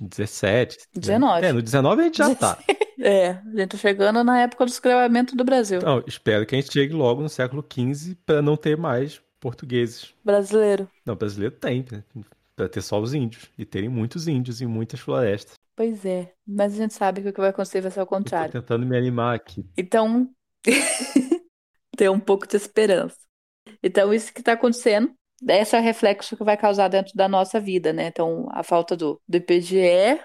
17. 0.00 0.78
19. 0.94 1.40
Né? 1.40 1.48
É, 1.48 1.52
no 1.52 1.62
19 1.62 2.02
a 2.02 2.04
gente 2.04 2.18
já 2.18 2.32
está. 2.32 2.58
É, 2.96 3.30
a 3.32 3.42
gente 3.56 3.72
tá 3.72 3.76
chegando 3.76 4.24
na 4.24 4.40
época 4.40 4.64
do 4.64 4.70
escravamento 4.70 5.36
do 5.36 5.44
Brasil. 5.44 5.78
Então, 5.78 6.02
espero 6.06 6.46
que 6.46 6.54
a 6.54 6.60
gente 6.60 6.72
chegue 6.72 6.94
logo 6.94 7.20
no 7.20 7.28
século 7.28 7.62
XV 7.62 8.16
para 8.24 8.40
não 8.40 8.56
ter 8.56 8.78
mais 8.78 9.20
portugueses. 9.40 10.14
Brasileiro. 10.24 10.88
Não, 11.04 11.14
brasileiro 11.14 11.54
tem, 11.54 11.84
né? 11.92 12.02
para 12.56 12.68
ter 12.68 12.80
só 12.80 12.98
os 13.00 13.12
índios 13.12 13.50
e 13.58 13.64
terem 13.66 13.90
muitos 13.90 14.26
índios 14.26 14.62
em 14.62 14.66
muitas 14.66 15.00
florestas. 15.00 15.54
Pois 15.76 16.06
é, 16.06 16.32
mas 16.46 16.72
a 16.72 16.76
gente 16.76 16.94
sabe 16.94 17.20
que 17.20 17.28
o 17.28 17.32
que 17.32 17.40
vai 17.40 17.50
acontecer 17.50 17.80
vai 17.80 17.90
ser 17.90 18.00
ao 18.00 18.06
Eu 18.06 18.08
tô 18.08 18.14
contrário. 18.16 18.52
tentando 18.52 18.86
me 18.86 18.96
animar 18.96 19.34
aqui. 19.34 19.66
Então, 19.76 20.30
ter 21.96 22.10
um 22.10 22.20
pouco 22.20 22.46
de 22.46 22.56
esperança. 22.56 23.16
Então, 23.82 24.12
isso 24.12 24.32
que 24.32 24.40
está 24.40 24.52
acontecendo, 24.52 25.12
esse 25.48 25.76
é 25.76 25.80
o 25.80 25.82
reflexo 25.82 26.36
que 26.36 26.44
vai 26.44 26.56
causar 26.56 26.88
dentro 26.88 27.12
da 27.14 27.28
nossa 27.28 27.60
vida, 27.60 27.92
né? 27.92 28.06
Então, 28.06 28.48
a 28.52 28.62
falta 28.62 28.96
do, 28.96 29.20
do 29.28 29.36
IPGE, 29.36 30.20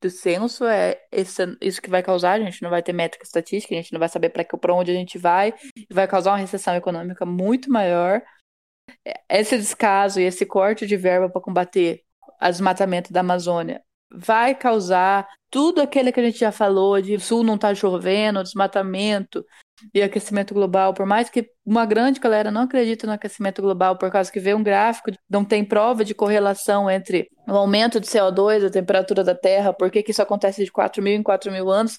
do 0.00 0.10
censo, 0.10 0.64
é 0.64 1.00
esse, 1.12 1.56
isso 1.60 1.80
que 1.80 1.90
vai 1.90 2.02
causar. 2.02 2.32
A 2.32 2.44
gente 2.44 2.62
não 2.62 2.70
vai 2.70 2.82
ter 2.82 2.92
métrica 2.92 3.24
estatística, 3.24 3.74
a 3.74 3.76
gente 3.76 3.92
não 3.92 4.00
vai 4.00 4.08
saber 4.08 4.30
para 4.30 4.74
onde 4.74 4.90
a 4.90 4.94
gente 4.94 5.18
vai, 5.18 5.54
vai 5.90 6.08
causar 6.08 6.32
uma 6.32 6.38
recessão 6.38 6.74
econômica 6.74 7.24
muito 7.24 7.70
maior. 7.70 8.22
Esse 9.28 9.56
descaso 9.56 10.20
e 10.20 10.24
esse 10.24 10.46
corte 10.46 10.86
de 10.86 10.96
verba 10.96 11.28
para 11.28 11.40
combater 11.40 12.02
o 12.40 12.48
desmatamento 12.48 13.12
da 13.12 13.20
Amazônia 13.20 13.82
vai 14.10 14.54
causar 14.54 15.26
tudo 15.50 15.80
aquilo 15.80 16.12
que 16.12 16.20
a 16.20 16.24
gente 16.24 16.38
já 16.38 16.52
falou 16.52 17.00
de 17.00 17.18
sul 17.18 17.42
não 17.42 17.58
tá 17.58 17.74
chovendo, 17.74 18.42
desmatamento 18.42 19.44
e 19.92 20.02
aquecimento 20.02 20.54
global, 20.54 20.94
por 20.94 21.06
mais 21.06 21.28
que 21.28 21.48
uma 21.64 21.84
grande 21.84 22.20
galera 22.20 22.50
não 22.50 22.62
acredita 22.62 23.06
no 23.06 23.12
aquecimento 23.12 23.60
global 23.60 23.96
por 23.96 24.10
causa 24.10 24.32
que 24.32 24.40
vê 24.40 24.54
um 24.54 24.62
gráfico, 24.62 25.10
não 25.28 25.44
tem 25.44 25.64
prova 25.64 26.04
de 26.04 26.14
correlação 26.14 26.90
entre 26.90 27.28
o 27.46 27.52
aumento 27.52 28.00
de 28.00 28.06
CO2, 28.06 28.66
a 28.66 28.70
temperatura 28.70 29.22
da 29.22 29.34
Terra, 29.34 29.72
por 29.72 29.90
que, 29.90 30.02
que 30.02 30.10
isso 30.10 30.22
acontece 30.22 30.64
de 30.64 30.72
4 30.72 31.02
mil 31.02 31.14
em 31.14 31.22
4 31.22 31.52
mil 31.52 31.70
anos, 31.70 31.98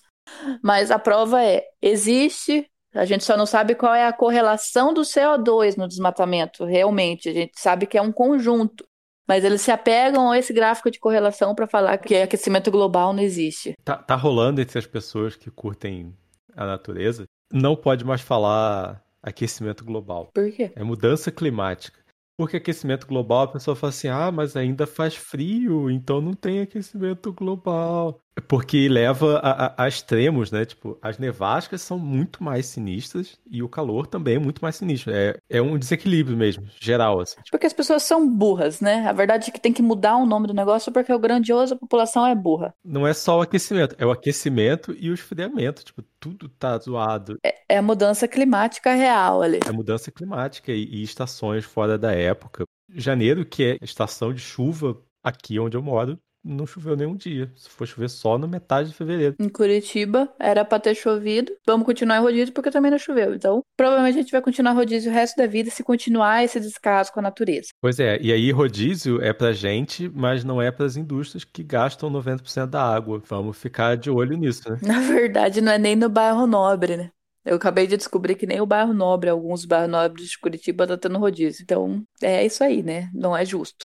mas 0.64 0.92
a 0.92 1.00
prova 1.00 1.44
é, 1.44 1.64
existe, 1.82 2.68
a 2.94 3.06
gente 3.06 3.24
só 3.24 3.38
não 3.38 3.46
sabe 3.46 3.76
qual 3.76 3.94
é 3.94 4.06
a 4.06 4.14
correlação 4.14 4.94
do 4.94 5.02
CO2 5.02 5.78
no 5.78 5.88
desmatamento, 5.88 6.66
realmente, 6.66 7.30
a 7.30 7.34
gente 7.34 7.60
sabe 7.60 7.86
que 7.86 7.98
é 7.98 8.02
um 8.02 8.12
conjunto, 8.12 8.86
mas 9.28 9.44
eles 9.44 9.62
se 9.62 9.72
apegam 9.72 10.32
a 10.32 10.38
esse 10.38 10.54
gráfico 10.54 10.90
de 10.90 11.00
correlação 11.00 11.54
para 11.54 11.68
falar 11.68 11.98
que 11.98 12.16
aquecimento 12.16 12.72
global 12.72 13.14
não 13.14 13.22
existe. 13.22 13.74
Tá, 13.84 13.98
tá 13.98 14.16
rolando 14.16 14.62
entre 14.62 14.80
as 14.80 14.88
pessoas 14.88 15.36
que 15.36 15.52
curtem 15.52 16.16
a 16.56 16.66
natureza, 16.66 17.26
não 17.52 17.76
pode 17.76 18.04
mais 18.06 18.22
falar 18.22 19.04
aquecimento 19.22 19.84
global. 19.84 20.30
Por 20.34 20.52
quê? 20.52 20.72
É 20.76 20.84
mudança 20.84 21.32
climática. 21.32 22.00
Porque 22.38 22.58
aquecimento 22.58 23.08
global, 23.08 23.44
a 23.44 23.48
pessoa 23.48 23.76
fala 23.76 23.90
assim: 23.90 24.08
ah, 24.10 24.32
mas 24.32 24.56
ainda 24.56 24.86
faz 24.86 25.16
frio, 25.16 25.90
então 25.90 26.22
não 26.22 26.34
tem 26.34 26.62
aquecimento 26.62 27.34
global. 27.34 28.22
Porque 28.48 28.88
leva 28.88 29.38
a, 29.38 29.66
a, 29.66 29.84
a, 29.86 29.88
extremos, 29.88 30.52
né? 30.52 30.66
Tipo, 30.66 30.98
as 31.02 31.18
nevascas 31.18 31.82
são 31.82 31.98
muito 31.98 32.44
mais 32.44 32.66
sinistras 32.66 33.40
e 33.50 33.64
o 33.64 33.70
calor 33.70 34.08
também 34.08 34.36
é 34.36 34.40
muito 34.40 34.62
mais 34.62 34.76
sinistro. 34.76 35.14
É, 35.14 35.38
é 35.50 35.62
um 35.62 35.78
desequilíbrio 35.78 36.38
mesmo, 36.38 36.66
geral, 36.80 37.20
assim. 37.20 37.38
Porque 37.50 37.66
as 37.66 37.74
pessoas 37.74 38.04
são 38.04 38.30
burras, 38.30 38.82
né? 38.82 39.08
A 39.08 39.14
verdade 39.14 39.50
é 39.50 39.52
que 39.52 39.60
tem 39.60 39.74
que 39.74 39.82
mudar 39.82 40.18
o 40.18 40.26
nome 40.26 40.48
do 40.48 40.54
negócio 40.54 40.92
porque 40.92 41.14
o 41.14 41.20
grandioso, 41.20 41.74
a 41.74 41.78
população 41.78 42.26
é 42.26 42.36
burra. 42.36 42.74
Não 42.84 43.08
é 43.08 43.14
só 43.14 43.40
o 43.40 43.42
aquecimento, 43.42 43.96
é 43.98 44.06
o 44.06 44.12
aquecimento 44.12 44.96
e 44.98 45.10
o 45.10 45.14
esfriamento. 45.14 45.84
Tipo, 45.84 46.04
tudo 46.20 46.50
tá 46.50 46.78
zoado. 46.78 47.38
É, 47.44 47.56
é 47.70 47.78
a 47.78 47.82
mudança 47.82 48.28
climática 48.28 48.94
real 48.94 49.42
ali. 49.42 49.60
É 49.66 49.72
mudança 49.72 50.12
climática 50.12 50.72
e, 50.72 50.84
e 50.84 51.04
estações 51.04 51.66
fora 51.66 51.98
da 51.98 52.12
época. 52.12 52.66
Janeiro, 52.94 53.46
que 53.46 53.64
é 53.64 53.78
estação 53.82 54.34
de 54.34 54.40
chuva 54.40 54.98
aqui 55.24 55.60
onde 55.60 55.76
eu 55.76 55.84
moro, 55.84 56.18
não 56.48 56.66
choveu 56.66 56.96
nenhum 56.96 57.16
dia. 57.16 57.52
Se 57.56 57.70
for 57.70 57.86
chover 57.86 58.10
só 58.10 58.38
na 58.38 58.48
metade 58.48 58.90
de 58.90 58.96
fevereiro. 58.96 59.36
Em 59.40 59.50
Curitiba 59.50 60.30
era 60.40 60.64
pra 60.64 60.80
ter 60.80 60.96
chovido. 60.96 61.52
Vamos 61.66 61.86
continuar 61.86 62.18
em 62.18 62.22
rodízio 62.22 62.54
porque 62.54 62.72
também 62.72 62.90
não 62.90 62.98
choveu. 62.98 63.36
Então, 63.36 63.62
provavelmente 63.76 64.18
a 64.18 64.22
gente 64.22 64.32
vai 64.32 64.42
continuar 64.42 64.72
rodízio 64.72 65.12
o 65.12 65.14
resto 65.14 65.38
da 65.38 65.46
vida 65.46 65.70
se 65.70 65.84
continuar 65.84 66.44
esse 66.44 66.60
descaso 66.60 67.12
com 67.12 67.20
a 67.20 67.24
natureza. 67.24 67.70
Pois 67.82 68.00
é, 68.00 68.20
e 68.22 68.32
aí 68.32 68.52
rodízio 68.52 69.22
é 69.22 69.34
pra 69.34 69.52
gente, 69.52 70.10
mas 70.10 70.44
não 70.44 70.62
é 70.62 70.72
pras 70.72 70.96
indústrias 70.96 71.44
que 71.44 71.64
gastam 71.64 72.10
90% 72.10 72.68
da 72.68 72.84
água. 72.84 73.22
Vamos 73.28 73.58
ficar 73.58 73.98
de 73.98 74.10
olho 74.10 74.38
nisso, 74.38 74.70
né? 74.70 74.78
Na 74.88 75.00
verdade, 75.00 75.62
não 75.62 75.72
é 75.72 75.78
nem 75.78 75.96
no 75.96 76.10
bairro 76.10 76.48
nobre, 76.48 76.98
né? 76.98 77.12
Eu 77.48 77.56
acabei 77.56 77.88
de 77.88 77.96
descobrir 77.96 78.36
que 78.36 78.46
nem 78.46 78.60
o 78.60 78.66
bairro 78.66 78.94
nobre, 78.94 79.30
alguns 79.30 79.64
bairros 79.64 79.90
nobres 79.90 80.28
de 80.28 80.38
Curitiba 80.38 80.86
tá 80.86 80.98
tendo 80.98 81.18
rodízio. 81.18 81.64
Então, 81.64 82.04
é 82.22 82.46
isso 82.46 82.62
aí, 82.62 82.84
né? 82.84 83.10
Não 83.14 83.36
é 83.36 83.46
justo. 83.46 83.87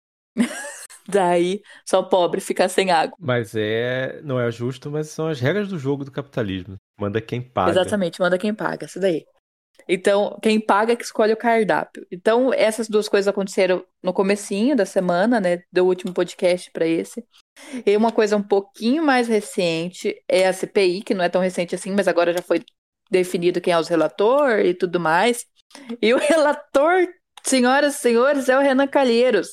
Daí, 1.11 1.61
só 1.87 2.03
pobre 2.03 2.41
ficar 2.41 2.69
sem 2.69 2.91
água. 2.91 3.17
Mas 3.19 3.55
é. 3.55 4.21
Não 4.23 4.41
é 4.41 4.51
justo, 4.51 4.91
mas 4.91 5.09
são 5.09 5.29
as 5.29 5.41
regras 5.41 5.69
do 5.69 5.79
jogo 5.79 6.05
do 6.05 6.11
capitalismo. 6.11 6.77
Manda 6.99 7.21
quem 7.21 7.41
paga. 7.41 7.71
Exatamente, 7.71 8.21
manda 8.21 8.39
quem 8.39 8.55
paga, 8.55 8.87
isso 8.87 9.01
daí. 9.01 9.25
Então, 9.89 10.39
quem 10.43 10.61
paga 10.61 10.93
é 10.93 10.97
que 10.97 11.05
escolhe 11.05 11.33
o 11.33 11.37
cardápio. 11.37 12.07
Então, 12.13 12.53
essas 12.53 12.89
duas 12.89 13.09
coisas 13.09 13.27
aconteceram 13.27 13.85
no 14.03 14.13
comecinho 14.13 14.77
da 14.77 14.87
semana, 14.87 15.41
né, 15.41 15.63
do 15.73 15.85
último 15.85 16.13
podcast 16.13 16.71
para 16.71 16.87
esse. 16.87 17.25
E 17.85 17.97
uma 17.97 18.13
coisa 18.13 18.37
um 18.37 18.43
pouquinho 18.43 19.03
mais 19.03 19.27
recente 19.27 20.15
é 20.29 20.47
a 20.47 20.53
CPI, 20.53 21.03
que 21.03 21.15
não 21.15 21.25
é 21.25 21.29
tão 21.29 21.41
recente 21.41 21.75
assim, 21.75 21.93
mas 21.93 22.07
agora 22.07 22.33
já 22.33 22.43
foi 22.43 22.63
definido 23.11 23.61
quem 23.61 23.73
é 23.73 23.79
o 23.79 23.83
relator 23.83 24.61
e 24.61 24.75
tudo 24.75 25.01
mais. 25.01 25.45
E 26.01 26.15
o 26.15 26.19
relator, 26.23 27.07
senhoras 27.43 27.97
e 27.97 27.99
senhores, 27.99 28.49
é 28.49 28.57
o 28.57 28.63
Renan 28.63 28.87
Calheiros, 28.87 29.49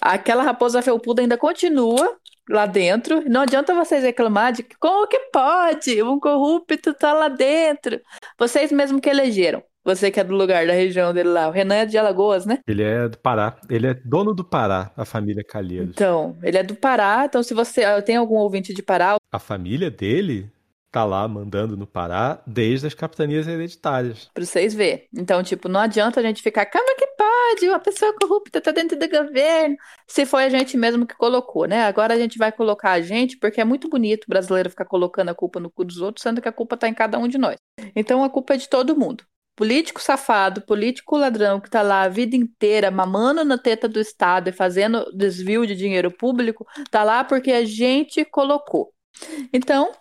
Aquela 0.00 0.42
raposa 0.42 0.82
felpuda 0.82 1.22
ainda 1.22 1.38
continua 1.38 2.16
lá 2.48 2.66
dentro. 2.66 3.22
Não 3.28 3.42
adianta 3.42 3.74
vocês 3.74 4.02
reclamar 4.02 4.52
de 4.52 4.62
que 4.62 4.76
como 4.78 5.06
que 5.06 5.18
pode? 5.32 6.02
Um 6.02 6.18
corrupto 6.18 6.94
tá 6.94 7.12
lá 7.12 7.28
dentro. 7.28 8.00
Vocês 8.38 8.72
mesmo 8.72 9.00
que 9.00 9.08
elegeram. 9.08 9.62
Você 9.84 10.12
que 10.12 10.20
é 10.20 10.24
do 10.24 10.34
lugar, 10.34 10.64
da 10.64 10.72
região 10.72 11.12
dele 11.12 11.30
lá. 11.30 11.48
O 11.48 11.50
Renan 11.50 11.74
é 11.74 11.86
de 11.86 11.98
Alagoas, 11.98 12.46
né? 12.46 12.60
Ele 12.68 12.84
é 12.84 13.08
do 13.08 13.18
Pará. 13.18 13.56
Ele 13.68 13.88
é 13.88 13.94
dono 13.94 14.32
do 14.32 14.44
Pará, 14.44 14.92
a 14.96 15.04
família 15.04 15.42
Calheiros. 15.42 15.90
Então, 15.90 16.36
ele 16.40 16.56
é 16.56 16.62
do 16.62 16.76
Pará. 16.76 17.24
Então, 17.24 17.42
se 17.42 17.52
você 17.52 18.00
tem 18.02 18.14
algum 18.14 18.36
ouvinte 18.36 18.72
de 18.72 18.80
Pará. 18.80 19.16
A 19.32 19.38
família 19.40 19.90
dele 19.90 20.48
tá 20.92 21.04
lá 21.06 21.26
mandando 21.26 21.74
no 21.74 21.86
Pará 21.86 22.42
desde 22.46 22.86
as 22.86 22.92
capitanias 22.92 23.48
hereditárias. 23.48 24.30
Pra 24.34 24.44
vocês 24.44 24.74
verem. 24.74 25.08
Então, 25.16 25.42
tipo, 25.42 25.66
não 25.66 25.80
adianta 25.80 26.20
a 26.20 26.22
gente 26.22 26.42
ficar, 26.42 26.66
como 26.66 26.96
que 26.96 27.06
pode? 27.16 27.68
Uma 27.68 27.80
pessoa 27.80 28.14
corrupta 28.14 28.60
tá 28.60 28.70
dentro 28.70 28.98
do 28.98 29.08
governo. 29.08 29.74
Se 30.06 30.26
foi 30.26 30.44
a 30.44 30.50
gente 30.50 30.76
mesmo 30.76 31.06
que 31.06 31.16
colocou, 31.16 31.64
né? 31.64 31.84
Agora 31.84 32.12
a 32.12 32.18
gente 32.18 32.36
vai 32.36 32.52
colocar 32.52 32.92
a 32.92 33.00
gente, 33.00 33.38
porque 33.38 33.60
é 33.60 33.64
muito 33.64 33.88
bonito 33.88 34.24
o 34.24 34.28
brasileiro 34.28 34.68
ficar 34.68 34.84
colocando 34.84 35.30
a 35.30 35.34
culpa 35.34 35.58
no 35.58 35.70
cu 35.70 35.82
dos 35.82 35.98
outros, 35.98 36.22
sendo 36.22 36.42
que 36.42 36.48
a 36.48 36.52
culpa 36.52 36.76
tá 36.76 36.86
em 36.86 36.94
cada 36.94 37.18
um 37.18 37.26
de 37.26 37.38
nós. 37.38 37.56
Então 37.96 38.22
a 38.22 38.28
culpa 38.28 38.52
é 38.54 38.58
de 38.58 38.68
todo 38.68 38.94
mundo. 38.94 39.24
Político 39.56 40.02
safado, 40.02 40.62
político 40.62 41.16
ladrão 41.16 41.60
que 41.60 41.70
tá 41.70 41.80
lá 41.80 42.02
a 42.02 42.08
vida 42.08 42.36
inteira 42.36 42.90
mamando 42.90 43.44
na 43.44 43.56
teta 43.56 43.88
do 43.88 44.00
Estado 44.00 44.48
e 44.48 44.52
fazendo 44.52 45.10
desvio 45.14 45.66
de 45.66 45.74
dinheiro 45.74 46.10
público, 46.10 46.66
tá 46.90 47.02
lá 47.02 47.24
porque 47.24 47.52
a 47.52 47.64
gente 47.64 48.24
colocou. 48.24 48.92
Então, 49.52 49.92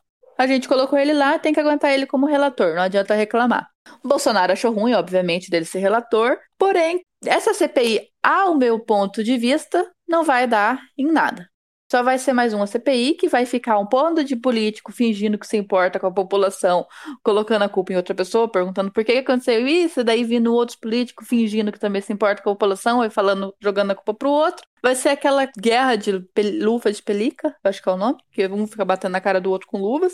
a 0.42 0.48
gente 0.48 0.68
colocou 0.68 0.98
ele 0.98 1.14
lá, 1.14 1.38
tem 1.38 1.54
que 1.54 1.60
aguentar 1.60 1.92
ele 1.92 2.06
como 2.06 2.26
relator, 2.26 2.76
não 2.76 2.82
adianta 2.82 3.14
reclamar. 3.14 3.70
O 4.04 4.08
Bolsonaro 4.08 4.52
achou 4.54 4.72
ruim, 4.72 4.94
obviamente, 4.94 5.50
dele 5.50 5.66
ser 5.66 5.80
relator, 5.80 6.38
porém, 6.58 7.02
essa 7.26 7.54
CPI, 7.54 8.08
ao 8.24 8.56
meu 8.56 8.80
ponto 8.80 9.24
de 9.24 9.38
vista, 9.38 9.90
não 10.08 10.24
vai 10.24 10.48
dar 10.48 10.82
em 10.98 11.12
nada. 11.12 11.51
Só 11.92 12.02
vai 12.02 12.18
ser 12.18 12.32
mais 12.32 12.54
uma 12.54 12.66
CPI 12.66 13.16
que 13.16 13.28
vai 13.28 13.46
ficar 13.46 13.78
um 13.78 13.86
ponto 13.86 14.24
de 14.24 14.34
político 14.38 14.94
fingindo 14.94 15.38
que 15.38 15.46
se 15.46 15.58
importa 15.58 16.00
com 16.00 16.08
a 16.08 16.12
população, 16.14 16.88
colocando 17.22 17.64
a 17.64 17.68
culpa 17.68 17.92
em 17.92 17.98
outra 17.98 18.16
pessoa, 18.16 18.50
perguntando 18.50 18.90
por 18.94 19.04
que 19.04 19.12
aconteceu 19.12 19.68
isso, 19.68 20.02
daí 20.02 20.24
vindo 20.24 20.54
outros 20.54 20.78
políticos 20.78 21.28
fingindo 21.28 21.70
que 21.70 21.78
também 21.78 22.02
se 22.02 22.14
importa 22.14 22.42
com 22.42 22.50
a 22.50 22.54
população 22.54 23.04
e 23.04 23.10
falando, 23.10 23.54
jogando 23.62 23.92
a 23.92 23.96
culpa 23.96 24.14
pro 24.14 24.30
outro. 24.30 24.66
Vai 24.82 24.96
ser 24.96 25.10
aquela 25.10 25.46
guerra 25.60 25.98
de 25.98 26.26
luva 26.62 26.94
de 26.94 27.04
pelica, 27.04 27.54
acho 27.62 27.84
que 27.84 27.90
é 27.90 27.92
o 27.92 27.98
nome, 27.98 28.20
que 28.32 28.48
um 28.48 28.66
fica 28.66 28.86
batendo 28.86 29.12
na 29.12 29.20
cara 29.20 29.42
do 29.42 29.52
outro 29.52 29.68
com 29.68 29.82
luvas, 29.82 30.14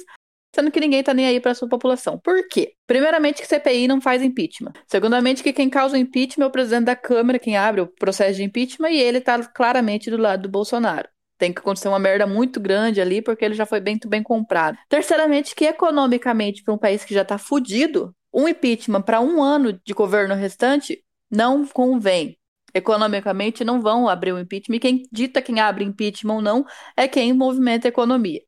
sendo 0.56 0.72
que 0.72 0.80
ninguém 0.80 1.04
tá 1.04 1.14
nem 1.14 1.28
aí 1.28 1.40
para 1.40 1.54
sua 1.54 1.70
população. 1.70 2.18
Por 2.18 2.48
quê? 2.48 2.74
Primeiramente 2.88 3.40
que 3.40 3.48
CPI 3.48 3.88
não 3.88 4.02
faz 4.02 4.24
impeachment. 4.24 4.74
Segundamente 4.88 5.44
que 5.44 5.54
quem 5.54 5.70
causa 5.70 5.96
o 5.96 6.00
impeachment 6.00 6.46
é 6.46 6.48
o 6.48 6.52
presidente 6.52 6.86
da 6.86 6.96
Câmara, 6.96 7.38
quem 7.38 7.56
abre 7.56 7.82
o 7.82 7.88
processo 7.88 8.38
de 8.38 8.44
impeachment 8.44 8.90
e 8.90 9.00
ele 9.00 9.22
tá 9.22 9.38
claramente 9.46 10.10
do 10.10 10.18
lado 10.18 10.42
do 10.42 10.50
Bolsonaro. 10.50 11.08
Tem 11.38 11.54
que 11.54 11.60
acontecer 11.60 11.88
uma 11.88 12.00
merda 12.00 12.26
muito 12.26 12.60
grande 12.60 13.00
ali, 13.00 13.22
porque 13.22 13.46
ele 13.46 13.54
já 13.54 13.66
foi 13.66 13.80
bem, 13.80 14.00
bem 14.08 14.24
comprado. 14.24 14.78
Terceiramente, 14.90 15.56
que 15.56 15.66
economicamente, 15.66 16.64
para 16.64 16.74
um 16.74 16.78
país 16.78 17.04
que 17.06 17.14
já 17.14 17.22
está 17.22 17.38
fudido, 17.38 18.14
um 18.34 18.48
impeachment 18.48 19.02
para 19.02 19.22
um 19.22 19.42
ano 19.42 19.74
de 19.74 19.94
governo 19.94 20.36
restante 20.36 21.04
não 21.30 21.66
convém. 21.66 22.38
Economicamente, 22.74 23.64
não 23.64 23.82
vão 23.82 24.08
abrir 24.08 24.34
o 24.34 24.40
impeachment. 24.40 24.76
E 24.76 24.80
quem 24.80 25.04
dita 25.12 25.42
quem 25.42 25.60
abre 25.60 25.84
impeachment 25.84 26.36
ou 26.36 26.42
não 26.42 26.66
é 26.96 27.08
quem 27.08 27.34
movimenta 27.34 27.88
a 27.88 27.90
economia. 27.90 28.42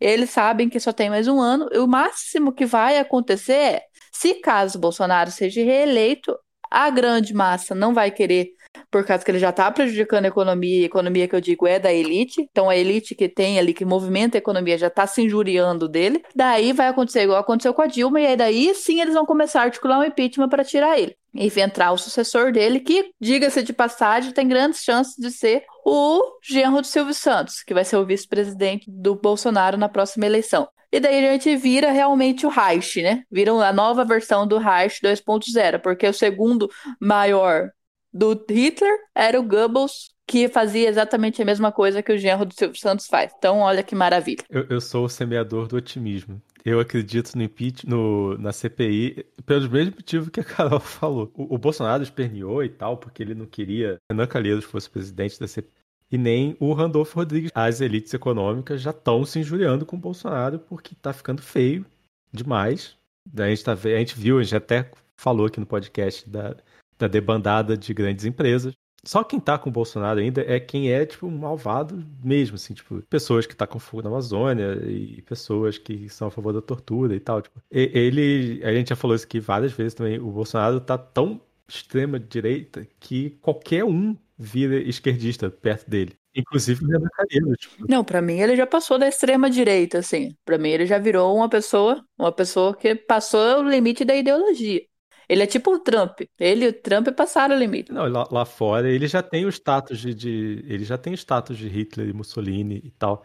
Eles 0.00 0.30
sabem 0.30 0.68
que 0.68 0.80
só 0.80 0.92
tem 0.92 1.10
mais 1.10 1.28
um 1.28 1.40
ano. 1.40 1.68
E 1.72 1.78
o 1.78 1.86
máximo 1.86 2.52
que 2.52 2.64
vai 2.64 2.98
acontecer 2.98 3.52
é, 3.52 3.82
se 4.12 4.34
caso 4.34 4.78
Bolsonaro 4.78 5.30
seja 5.30 5.62
reeleito, 5.62 6.36
a 6.70 6.90
grande 6.90 7.34
massa 7.34 7.74
não 7.74 7.94
vai 7.94 8.10
querer 8.10 8.48
por 8.90 9.04
causa 9.04 9.24
que 9.24 9.30
ele 9.30 9.38
já 9.38 9.50
está 9.50 9.70
prejudicando 9.70 10.24
a 10.24 10.28
economia, 10.28 10.82
a 10.82 10.86
economia 10.86 11.28
que 11.28 11.34
eu 11.34 11.40
digo 11.40 11.66
é 11.66 11.78
da 11.78 11.92
elite, 11.92 12.42
então 12.42 12.68
a 12.68 12.76
elite 12.76 13.14
que 13.14 13.28
tem 13.28 13.58
ali, 13.58 13.74
que 13.74 13.84
movimenta 13.84 14.36
a 14.36 14.40
economia, 14.40 14.78
já 14.78 14.88
está 14.88 15.06
se 15.06 15.22
injuriando 15.22 15.88
dele. 15.88 16.22
Daí 16.34 16.72
vai 16.72 16.88
acontecer 16.88 17.22
igual 17.22 17.38
aconteceu 17.38 17.74
com 17.74 17.82
a 17.82 17.86
Dilma, 17.86 18.20
e 18.20 18.26
aí 18.26 18.36
daí 18.36 18.74
sim 18.74 19.00
eles 19.00 19.14
vão 19.14 19.26
começar 19.26 19.60
a 19.60 19.64
articular 19.64 19.98
um 19.98 20.04
impeachment 20.04 20.48
para 20.48 20.64
tirar 20.64 20.98
ele. 20.98 21.16
E 21.34 21.60
entrar 21.60 21.92
o 21.92 21.98
sucessor 21.98 22.50
dele, 22.50 22.80
que, 22.80 23.10
diga-se 23.20 23.62
de 23.62 23.72
passagem, 23.72 24.32
tem 24.32 24.48
grandes 24.48 24.82
chances 24.82 25.16
de 25.16 25.30
ser 25.30 25.64
o 25.84 26.22
genro 26.42 26.80
do 26.80 26.86
Silvio 26.86 27.12
Santos, 27.12 27.62
que 27.62 27.74
vai 27.74 27.84
ser 27.84 27.96
o 27.96 28.06
vice-presidente 28.06 28.86
do 28.88 29.14
Bolsonaro 29.14 29.76
na 29.76 29.88
próxima 29.88 30.24
eleição. 30.24 30.66
E 30.90 31.00
daí 31.00 31.26
a 31.26 31.32
gente 31.32 31.54
vira 31.56 31.90
realmente 31.90 32.46
o 32.46 32.48
Reich, 32.48 33.02
né? 33.02 33.22
Vira 33.30 33.52
a 33.52 33.72
nova 33.72 34.04
versão 34.04 34.46
do 34.46 34.56
Reich 34.56 35.00
2.0, 35.02 35.80
porque 35.80 36.06
o 36.06 36.12
segundo 36.12 36.70
maior 36.98 37.70
do 38.16 38.44
Hitler 38.48 38.98
era 39.14 39.38
o 39.38 39.42
Goebbels, 39.42 40.10
que 40.26 40.48
fazia 40.48 40.88
exatamente 40.88 41.40
a 41.40 41.44
mesma 41.44 41.70
coisa 41.70 42.02
que 42.02 42.12
o 42.12 42.18
genro 42.18 42.46
do 42.46 42.54
Silvio 42.54 42.80
Santos 42.80 43.06
faz. 43.06 43.32
Então, 43.36 43.60
olha 43.60 43.82
que 43.82 43.94
maravilha. 43.94 44.44
Eu, 44.50 44.66
eu 44.68 44.80
sou 44.80 45.04
o 45.04 45.08
semeador 45.08 45.68
do 45.68 45.76
otimismo. 45.76 46.40
Eu 46.64 46.80
acredito 46.80 47.36
no 47.36 47.44
impeachment, 47.44 47.88
no, 47.88 48.36
na 48.38 48.52
CPI, 48.52 49.24
pelos 49.44 49.68
mesmos 49.68 49.94
motivos 49.94 50.28
que 50.30 50.40
a 50.40 50.44
Carol 50.44 50.80
falou. 50.80 51.30
O, 51.34 51.54
o, 51.54 51.58
Bolsonaro 51.58 52.02
esperneou 52.02 52.64
e 52.64 52.68
tal, 52.68 52.96
porque 52.96 53.22
ele 53.22 53.34
não 53.34 53.46
queria 53.46 53.94
que 53.94 54.00
Renan 54.12 54.26
Calheiros 54.26 54.64
fosse 54.64 54.90
presidente 54.90 55.38
da 55.38 55.46
CPI. 55.46 55.70
E 56.10 56.16
nem 56.16 56.56
o 56.58 56.72
Randolfo 56.72 57.16
Rodrigues. 57.16 57.50
As 57.54 57.80
elites 57.80 58.14
econômicas 58.14 58.80
já 58.80 58.90
estão 58.90 59.24
se 59.24 59.40
injuriando 59.40 59.84
com 59.84 59.96
o 59.96 60.00
Bolsonaro 60.00 60.58
porque 60.58 60.94
tá 60.94 61.12
ficando 61.12 61.42
feio 61.42 61.84
demais. 62.32 62.96
A 63.36 63.48
gente, 63.48 63.64
tá, 63.64 63.72
a 63.72 63.98
gente 63.98 64.18
viu, 64.18 64.38
a 64.38 64.42
gente 64.42 64.56
até 64.56 64.90
falou 65.16 65.46
aqui 65.46 65.58
no 65.58 65.66
podcast 65.66 66.28
da, 66.28 66.56
da 66.98 67.08
debandada 67.08 67.76
de 67.76 67.92
grandes 67.94 68.24
empresas. 68.24 68.74
Só 69.04 69.22
quem 69.22 69.38
tá 69.38 69.56
com 69.56 69.70
o 69.70 69.72
Bolsonaro 69.72 70.18
ainda 70.18 70.42
é 70.42 70.58
quem 70.58 70.90
é, 70.90 71.06
tipo, 71.06 71.30
malvado 71.30 72.04
mesmo, 72.24 72.56
assim, 72.56 72.74
tipo, 72.74 73.00
pessoas 73.02 73.46
que 73.46 73.54
tá 73.54 73.64
com 73.64 73.78
fogo 73.78 74.02
na 74.02 74.08
Amazônia 74.08 74.82
e 74.84 75.22
pessoas 75.22 75.78
que 75.78 76.08
são 76.08 76.26
a 76.26 76.30
favor 76.30 76.52
da 76.52 76.60
tortura 76.60 77.14
e 77.14 77.20
tal, 77.20 77.40
tipo. 77.40 77.62
Ele, 77.70 78.60
a 78.64 78.72
gente 78.72 78.88
já 78.88 78.96
falou 78.96 79.14
isso 79.14 79.24
aqui 79.24 79.38
várias 79.38 79.72
vezes 79.72 79.94
também, 79.94 80.18
o 80.18 80.30
Bolsonaro 80.32 80.80
tá 80.80 80.98
tão 80.98 81.40
extrema 81.68 82.18
direita 82.18 82.86
que 82.98 83.30
qualquer 83.40 83.84
um 83.84 84.16
vira 84.36 84.76
esquerdista 84.76 85.50
perto 85.50 85.88
dele. 85.88 86.16
Inclusive 86.34 86.84
o 86.84 86.88
Renan 86.88 87.08
Calheiros. 87.14 87.56
Tipo. 87.58 87.86
Não, 87.88 88.04
para 88.04 88.20
mim 88.20 88.40
ele 88.40 88.56
já 88.56 88.66
passou 88.66 88.98
da 88.98 89.08
extrema 89.08 89.48
direita, 89.48 89.98
assim. 89.98 90.36
Para 90.44 90.58
mim 90.58 90.68
ele 90.68 90.84
já 90.84 90.98
virou 90.98 91.34
uma 91.34 91.48
pessoa, 91.48 92.04
uma 92.18 92.30
pessoa 92.30 92.76
que 92.76 92.94
passou 92.94 93.60
o 93.60 93.68
limite 93.68 94.04
da 94.04 94.14
ideologia. 94.14 94.82
Ele 95.28 95.42
é 95.42 95.46
tipo 95.46 95.74
o 95.74 95.78
Trump. 95.78 96.20
Ele 96.38 96.66
e 96.66 96.68
o 96.68 96.72
Trump 96.72 97.08
passaram 97.08 97.56
o 97.56 97.58
limite. 97.58 97.92
Não, 97.92 98.08
lá, 98.08 98.26
lá 98.30 98.44
fora 98.44 98.88
ele 98.88 99.06
já 99.06 99.22
tem 99.22 99.44
o 99.44 99.48
status 99.48 99.98
de, 99.98 100.14
de, 100.14 100.64
Ele 100.68 100.84
já 100.84 100.96
tem 100.96 101.12
o 101.12 101.16
status 101.16 101.56
de 101.56 101.68
Hitler 101.68 102.08
e 102.08 102.12
Mussolini 102.12 102.80
e 102.84 102.90
tal. 102.90 103.24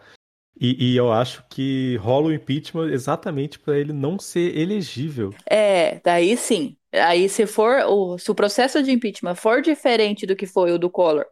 E, 0.60 0.92
e 0.92 0.98
eu 0.98 1.12
acho 1.12 1.44
que 1.50 1.96
rola 1.98 2.28
o 2.28 2.34
impeachment 2.34 2.92
exatamente 2.92 3.58
para 3.58 3.78
ele 3.78 3.94
não 3.94 4.20
ser 4.20 4.58
elegível. 4.58 5.34
É, 5.50 6.00
daí 6.04 6.36
sim. 6.36 6.76
Aí 6.92 7.30
se 7.30 7.46
for 7.46 7.84
o, 7.88 8.18
se 8.18 8.30
o 8.30 8.36
processo 8.36 8.84
de 8.84 8.92
impeachment 8.92 9.36
for 9.36 9.62
diferente 9.62 10.26
do 10.26 10.36
que 10.36 10.46
foi 10.46 10.72
o 10.72 10.78
do 10.78 10.90
Collor 10.90 11.26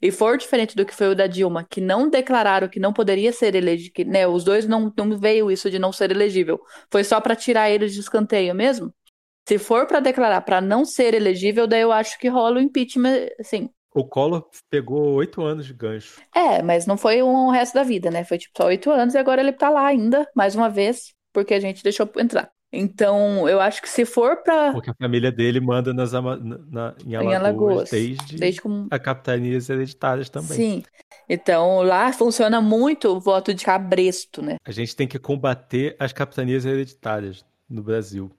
e 0.00 0.10
for 0.10 0.36
diferente 0.36 0.74
do 0.74 0.84
que 0.84 0.94
foi 0.94 1.08
o 1.08 1.14
da 1.14 1.26
Dilma, 1.26 1.64
que 1.68 1.80
não 1.80 2.08
declararam 2.08 2.68
que 2.68 2.80
não 2.80 2.92
poderia 2.92 3.32
ser 3.32 3.54
elegível, 3.54 4.06
né, 4.06 4.26
os 4.26 4.42
dois 4.44 4.66
não, 4.66 4.92
não 4.96 5.16
veio 5.18 5.50
isso 5.50 5.70
de 5.70 5.78
não 5.78 5.92
ser 5.92 6.10
elegível, 6.10 6.60
foi 6.90 7.04
só 7.04 7.20
para 7.20 7.36
tirar 7.36 7.70
eles 7.70 7.94
de 7.94 8.00
escanteio 8.00 8.54
mesmo. 8.54 8.92
Se 9.46 9.58
for 9.58 9.86
para 9.86 10.00
declarar 10.00 10.40
para 10.40 10.60
não 10.60 10.84
ser 10.84 11.14
elegível, 11.14 11.66
daí 11.66 11.82
eu 11.82 11.92
acho 11.92 12.18
que 12.18 12.28
rola 12.28 12.56
o 12.56 12.62
impeachment, 12.62 13.28
assim. 13.38 13.68
O 13.94 14.04
Collor 14.04 14.48
pegou 14.70 15.14
oito 15.14 15.42
anos 15.42 15.66
de 15.66 15.74
gancho. 15.74 16.20
É, 16.34 16.62
mas 16.62 16.86
não 16.86 16.96
foi 16.96 17.22
um 17.22 17.50
resto 17.50 17.74
da 17.74 17.84
vida, 17.84 18.10
né? 18.10 18.24
Foi 18.24 18.38
tipo 18.38 18.54
só 18.56 18.66
oito 18.66 18.90
anos 18.90 19.14
e 19.14 19.18
agora 19.18 19.40
ele 19.40 19.52
tá 19.52 19.70
lá 19.70 19.86
ainda, 19.86 20.26
mais 20.34 20.56
uma 20.56 20.68
vez, 20.68 21.14
porque 21.32 21.54
a 21.54 21.60
gente 21.60 21.82
deixou 21.82 22.10
entrar. 22.16 22.50
Então, 22.76 23.48
eu 23.48 23.60
acho 23.60 23.80
que 23.80 23.88
se 23.88 24.04
for 24.04 24.42
para 24.42 24.72
Porque 24.72 24.90
a 24.90 24.94
família 25.00 25.30
dele 25.30 25.60
manda 25.60 25.94
nas, 25.94 26.10
na, 26.12 26.20
na, 26.20 26.94
em, 27.06 27.14
Alagoas, 27.14 27.32
em 27.32 27.34
Alagoas 27.36 27.90
desde, 27.90 28.36
desde 28.36 28.60
a 28.90 28.98
capitanias 28.98 29.70
hereditárias 29.70 30.28
também. 30.28 30.56
Sim. 30.56 30.82
Então, 31.28 31.82
lá 31.82 32.12
funciona 32.12 32.60
muito 32.60 33.10
o 33.10 33.20
voto 33.20 33.54
de 33.54 33.64
cabresto, 33.64 34.42
né? 34.42 34.56
A 34.64 34.72
gente 34.72 34.96
tem 34.96 35.06
que 35.06 35.18
combater 35.20 35.94
as 36.00 36.12
capitanias 36.12 36.64
hereditárias 36.64 37.44
no 37.70 37.82
Brasil. 37.82 38.30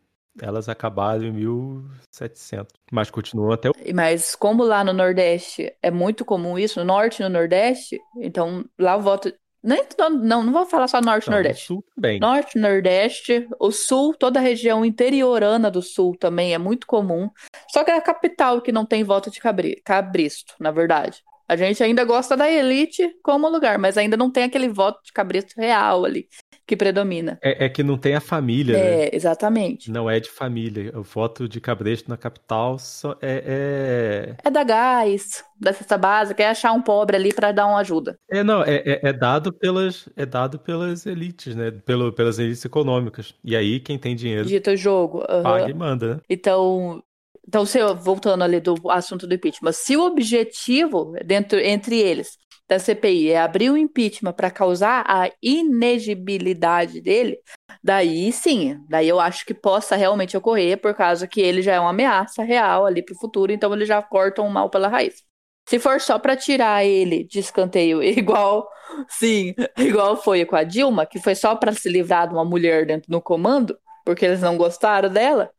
Elas 0.42 0.68
acabaram 0.68 1.24
em 1.24 1.32
1700, 1.32 2.74
mas 2.92 3.10
continuam 3.10 3.51
até 3.51 3.70
o... 3.70 3.74
Mas 3.94 4.36
como 4.36 4.63
lá 4.63 4.84
no 4.84 4.94
Nordeste 4.94 5.74
é 5.82 5.89
muito 5.89 6.26
comum 6.26 6.60
isso, 6.60 6.80
no 6.80 6.86
Norte 6.86 7.21
e 7.21 7.24
no 7.24 7.30
Nordeste, 7.30 8.00
então 8.17 8.65
lá 8.78 8.95
o 8.98 9.02
voto... 9.02 9.34
Nem, 9.63 9.82
não, 9.98 10.43
não 10.43 10.54
vou 10.54 10.65
falar 10.65 10.88
só 10.88 11.02
Norte 11.02 11.28
e 11.28 11.32
Nordeste. 11.32 11.65
Sul 11.65 11.84
também. 11.95 12.19
Norte, 12.19 12.60
Nordeste, 12.60 13.48
o 13.60 13.71
Sul, 13.71 14.13
toda 14.13 14.39
a 14.39 14.43
região 14.43 14.86
interiorana 14.86 15.71
do 15.71 15.82
Sul 15.82 16.15
também 16.19 16.54
é 16.54 16.58
muito 16.58 16.86
comum. 16.86 17.30
Só 17.71 17.84
que 17.84 17.89
é 17.89 17.98
a 17.98 18.02
capital 18.02 18.62
que 18.62 18.71
não 18.71 18.86
tem 18.86 19.04
voto 19.04 19.32
de 19.32 19.39
cabri, 19.39 19.82
cabristo, 19.84 20.54
na 20.60 20.69
verdade. 20.69 21.24
A 21.48 21.56
gente 21.56 21.82
ainda 21.84 22.04
gosta 22.04 22.36
da 22.36 22.50
elite 22.50 23.15
como 23.24 23.48
lugar, 23.48 23.78
mas 23.78 23.98
ainda 23.98 24.17
não 24.17 24.32
tem 24.32 24.43
aquele 24.43 24.67
voto 24.67 25.00
de 25.04 25.13
cabrito 25.13 25.54
real 25.56 26.04
ali 26.04 26.28
que 26.65 26.75
predomina. 26.75 27.38
É, 27.41 27.65
é 27.65 27.69
que 27.69 27.84
não 27.84 27.97
tem 27.97 28.15
a 28.15 28.21
família, 28.21 28.78
é, 28.78 28.97
né? 28.97 29.10
exatamente. 29.13 29.91
Não 29.91 30.10
é 30.10 30.19
de 30.19 30.30
família. 30.30 30.91
O 30.97 31.04
voto 31.04 31.47
de 31.47 31.62
cabresto 31.62 32.10
na 32.10 32.17
capital 32.17 32.80
só 32.80 33.15
é, 33.21 33.43
é... 33.45 34.36
É 34.43 34.49
da 34.49 34.63
gás, 34.63 35.43
da 35.60 35.71
cesta 35.71 35.97
básica, 35.97 36.41
é 36.41 36.47
achar 36.47 36.71
um 36.71 36.82
pobre 36.82 37.15
ali 37.15 37.34
para 37.34 37.51
dar 37.51 37.67
uma 37.67 37.80
ajuda. 37.80 38.17
É, 38.30 38.43
não, 38.43 38.63
é, 38.63 38.75
é, 38.86 38.99
é, 39.10 39.13
dado 39.13 39.54
pelas 39.54 40.10
é 40.15 40.25
dado 40.25 40.58
pelas 40.58 41.06
elites, 41.06 41.56
né? 41.56 41.71
Pelo, 41.71 42.12
pelas 42.12 42.39
elites 42.39 42.65
econômicas. 42.65 43.34
E 43.43 43.56
aí 43.56 43.80
quem 43.80 43.97
tem 43.97 44.15
dinheiro... 44.15 44.47
Dita 44.47 44.71
o 44.71 44.78
jogo. 44.78 45.19
Uhum. 45.30 45.43
Paga 45.43 45.69
e 45.69 45.73
manda, 45.73 46.15
né? 46.15 46.21
Então, 46.30 47.04
então, 47.47 47.65
se, 47.65 47.80
voltando 47.93 48.43
ali 48.43 48.60
do 48.60 48.75
assunto 48.89 49.28
do 49.28 49.36
impeachment, 49.36 49.71
se 49.71 49.95
o 49.95 50.06
objetivo 50.06 51.13
dentro, 51.23 51.60
entre 51.60 51.99
eles 51.99 52.38
da 52.67 52.80
CPI 52.80 53.32
é 53.32 53.39
abrir 53.39 53.69
o 53.69 53.78
impeachment 53.78 54.34
para 54.34 54.49
causar 54.49 55.04
a 55.08 55.30
inegibilidade 55.41 56.99
dele, 56.99 57.39
daí 57.84 58.32
sim, 58.32 58.84
daí 58.89 59.08
eu 59.08 59.19
acho 59.19 59.45
que 59.45 59.54
possa 59.54 59.95
realmente 59.95 60.36
ocorrer 60.36 60.82
por 60.82 60.95
causa 60.95 61.28
que 61.28 61.41
ele 61.41 61.62
já 61.62 61.73
é 61.75 61.80
uma 61.80 61.91
ameaça 61.91 62.43
real 62.43 62.86
ali 62.86 63.04
para 63.04 63.13
o 63.13 63.19
futuro, 63.19 63.51
então 63.51 63.73
eles 63.73 63.88
já 63.88 64.01
cortam 64.01 64.47
o 64.47 64.51
mal 64.51 64.69
pela 64.69 64.88
raiz. 64.88 65.23
Se 65.67 65.80
for 65.80 65.99
só 66.01 66.19
para 66.19 66.36
tirar 66.36 66.86
ele 66.86 67.23
de 67.23 67.39
escanteio, 67.39 68.01
igual, 68.04 68.67
sim, 69.10 69.54
igual 69.78 70.15
foi 70.17 70.45
com 70.45 70.56
a 70.56 70.63
Dilma, 70.63 71.06
que 71.06 71.19
foi 71.19 71.36
só 71.36 71.56
para 71.56 71.73
se 71.73 71.89
livrar 71.89 72.28
de 72.28 72.34
uma 72.34 72.45
mulher 72.45 72.86
dentro 72.86 73.12
do 73.12 73.21
comando, 73.21 73.78
porque 74.04 74.25
eles 74.25 74.41
não 74.41 74.58
gostaram 74.58 75.10
dela, 75.10 75.51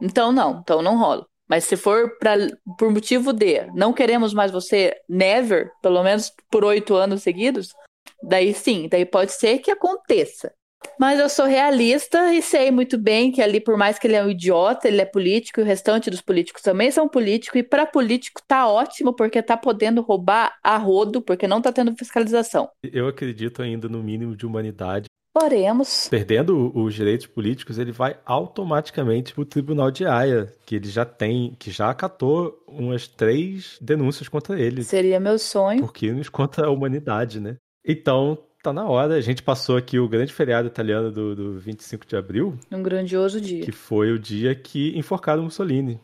então 0.00 0.32
não, 0.32 0.60
então 0.60 0.82
não 0.82 0.98
rola. 0.98 1.27
Mas 1.48 1.64
se 1.64 1.76
for 1.76 2.18
pra, 2.18 2.34
por 2.78 2.90
motivo 2.90 3.32
de 3.32 3.66
não 3.74 3.92
queremos 3.92 4.34
mais 4.34 4.50
você, 4.50 4.94
never, 5.08 5.70
pelo 5.82 6.02
menos 6.02 6.32
por 6.50 6.64
oito 6.64 6.94
anos 6.94 7.22
seguidos, 7.22 7.74
daí 8.22 8.52
sim, 8.52 8.88
daí 8.88 9.06
pode 9.06 9.32
ser 9.32 9.58
que 9.58 9.70
aconteça. 9.70 10.52
Mas 10.98 11.18
eu 11.18 11.28
sou 11.28 11.46
realista 11.46 12.32
e 12.34 12.42
sei 12.42 12.70
muito 12.70 12.96
bem 12.98 13.32
que 13.32 13.42
ali, 13.42 13.60
por 13.60 13.76
mais 13.76 13.98
que 13.98 14.06
ele 14.06 14.14
é 14.14 14.22
um 14.22 14.30
idiota, 14.30 14.88
ele 14.88 15.00
é 15.00 15.04
político 15.04 15.60
e 15.60 15.62
o 15.62 15.66
restante 15.66 16.10
dos 16.10 16.20
políticos 16.20 16.62
também 16.62 16.90
são 16.90 17.08
políticos. 17.08 17.58
E 17.58 17.62
para 17.62 17.86
político 17.86 18.40
tá 18.46 18.68
ótimo 18.68 19.12
porque 19.12 19.42
tá 19.42 19.56
podendo 19.56 20.02
roubar 20.02 20.56
a 20.62 20.76
rodo, 20.76 21.20
porque 21.20 21.48
não 21.48 21.60
tá 21.60 21.72
tendo 21.72 21.96
fiscalização. 21.96 22.68
Eu 22.82 23.08
acredito 23.08 23.62
ainda 23.62 23.88
no 23.88 24.02
mínimo 24.02 24.36
de 24.36 24.46
humanidade 24.46 25.08
Oremos. 25.42 26.08
Perdendo 26.08 26.72
os 26.76 26.94
direitos 26.94 27.26
políticos, 27.26 27.78
ele 27.78 27.92
vai 27.92 28.18
automaticamente 28.24 29.32
para 29.32 29.42
o 29.42 29.46
Tribunal 29.46 29.90
de 29.90 30.04
Haia, 30.04 30.52
que 30.66 30.76
ele 30.76 30.88
já 30.88 31.04
tem, 31.04 31.54
que 31.58 31.70
já 31.70 31.90
acatou 31.90 32.62
umas 32.66 33.06
três 33.06 33.78
denúncias 33.80 34.28
contra 34.28 34.60
ele. 34.60 34.82
Seria 34.82 35.20
meu 35.20 35.38
sonho. 35.38 35.80
Porque 35.80 36.12
nos 36.12 36.28
contra 36.28 36.66
a 36.66 36.70
humanidade, 36.70 37.40
né? 37.40 37.56
Então, 37.86 38.38
tá 38.62 38.72
na 38.72 38.86
hora. 38.86 39.14
A 39.14 39.20
gente 39.20 39.42
passou 39.42 39.76
aqui 39.76 39.98
o 39.98 40.08
grande 40.08 40.32
feriado 40.32 40.68
italiano 40.68 41.10
do, 41.10 41.34
do 41.34 41.58
25 41.58 42.06
de 42.06 42.16
abril. 42.16 42.58
Um 42.70 42.82
grandioso 42.82 43.40
dia. 43.40 43.64
Que 43.64 43.72
foi 43.72 44.12
o 44.12 44.18
dia 44.18 44.54
que 44.54 44.96
enforcaram 44.98 45.42
Mussolini. 45.42 46.00